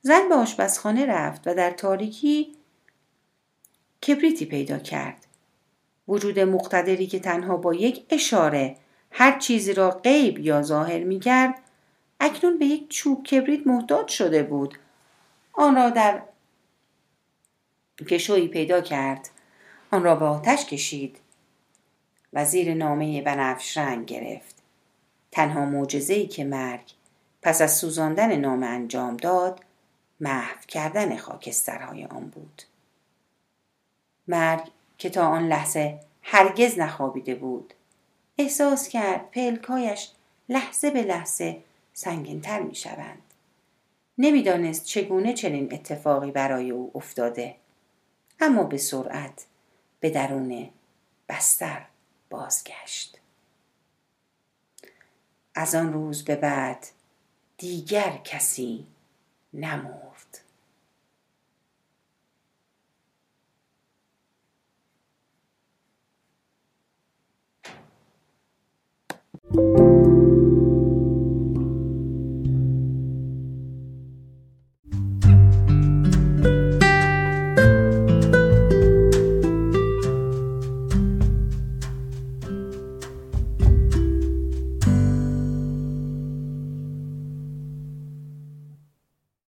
زن 0.00 0.28
به 0.28 0.34
آشپزخانه 0.34 1.06
رفت 1.06 1.46
و 1.46 1.54
در 1.54 1.70
تاریکی 1.70 2.56
کبریتی 4.06 4.46
پیدا 4.46 4.78
کرد. 4.78 5.26
وجود 6.08 6.40
مقتدری 6.40 7.06
که 7.06 7.18
تنها 7.18 7.56
با 7.56 7.74
یک 7.74 8.06
اشاره 8.10 8.76
هر 9.10 9.38
چیزی 9.38 9.72
را 9.72 9.90
غیب 9.90 10.38
یا 10.38 10.62
ظاهر 10.62 11.04
می 11.04 11.20
کرد 11.20 11.54
اکنون 12.20 12.58
به 12.58 12.66
یک 12.66 12.88
چوب 12.88 13.24
کبریت 13.24 13.66
محتاج 13.66 14.08
شده 14.08 14.42
بود. 14.42 14.78
آن 15.52 15.76
را 15.76 15.90
در 15.90 16.22
کشویی 18.08 18.48
پیدا 18.48 18.80
کرد. 18.80 19.30
آن 19.90 20.02
را 20.02 20.14
به 20.14 20.24
آتش 20.24 20.66
کشید. 20.66 21.18
و 22.32 22.44
زیر 22.44 22.74
نامه 22.74 23.22
بنفش 23.22 23.76
رنگ 23.78 24.06
گرفت. 24.06 24.56
تنها 25.30 25.64
معجزه‌ای 25.64 26.26
که 26.26 26.44
مرگ 26.44 26.92
پس 27.42 27.62
از 27.62 27.76
سوزاندن 27.76 28.36
نامه 28.36 28.66
انجام 28.66 29.16
داد 29.16 29.64
محو 30.20 30.56
کردن 30.68 31.16
خاکسترهای 31.16 32.04
آن 32.04 32.28
بود. 32.28 32.62
مرگ 34.28 34.70
که 34.98 35.10
تا 35.10 35.26
آن 35.26 35.48
لحظه 35.48 36.00
هرگز 36.22 36.78
نخوابیده 36.78 37.34
بود 37.34 37.74
احساس 38.38 38.88
کرد 38.88 39.30
پلکایش 39.30 40.10
لحظه 40.48 40.90
به 40.90 41.02
لحظه 41.02 41.62
سنگینتر 41.92 42.62
می 42.62 42.74
شوند. 42.74 43.22
نمی‌دانست 44.18 44.84
چگونه 44.84 45.32
چنین 45.32 45.74
اتفاقی 45.74 46.30
برای 46.30 46.70
او 46.70 46.90
افتاده. 46.94 47.54
اما 48.40 48.64
به 48.64 48.78
سرعت 48.78 49.46
به 50.00 50.10
درون 50.10 50.70
بستر 51.28 51.86
بازگشت. 52.30 53.18
از 55.54 55.74
آن 55.74 55.92
روز 55.92 56.24
به 56.24 56.36
بعد 56.36 56.86
دیگر 57.58 58.20
کسی 58.24 58.86
نمرد. 59.52 60.08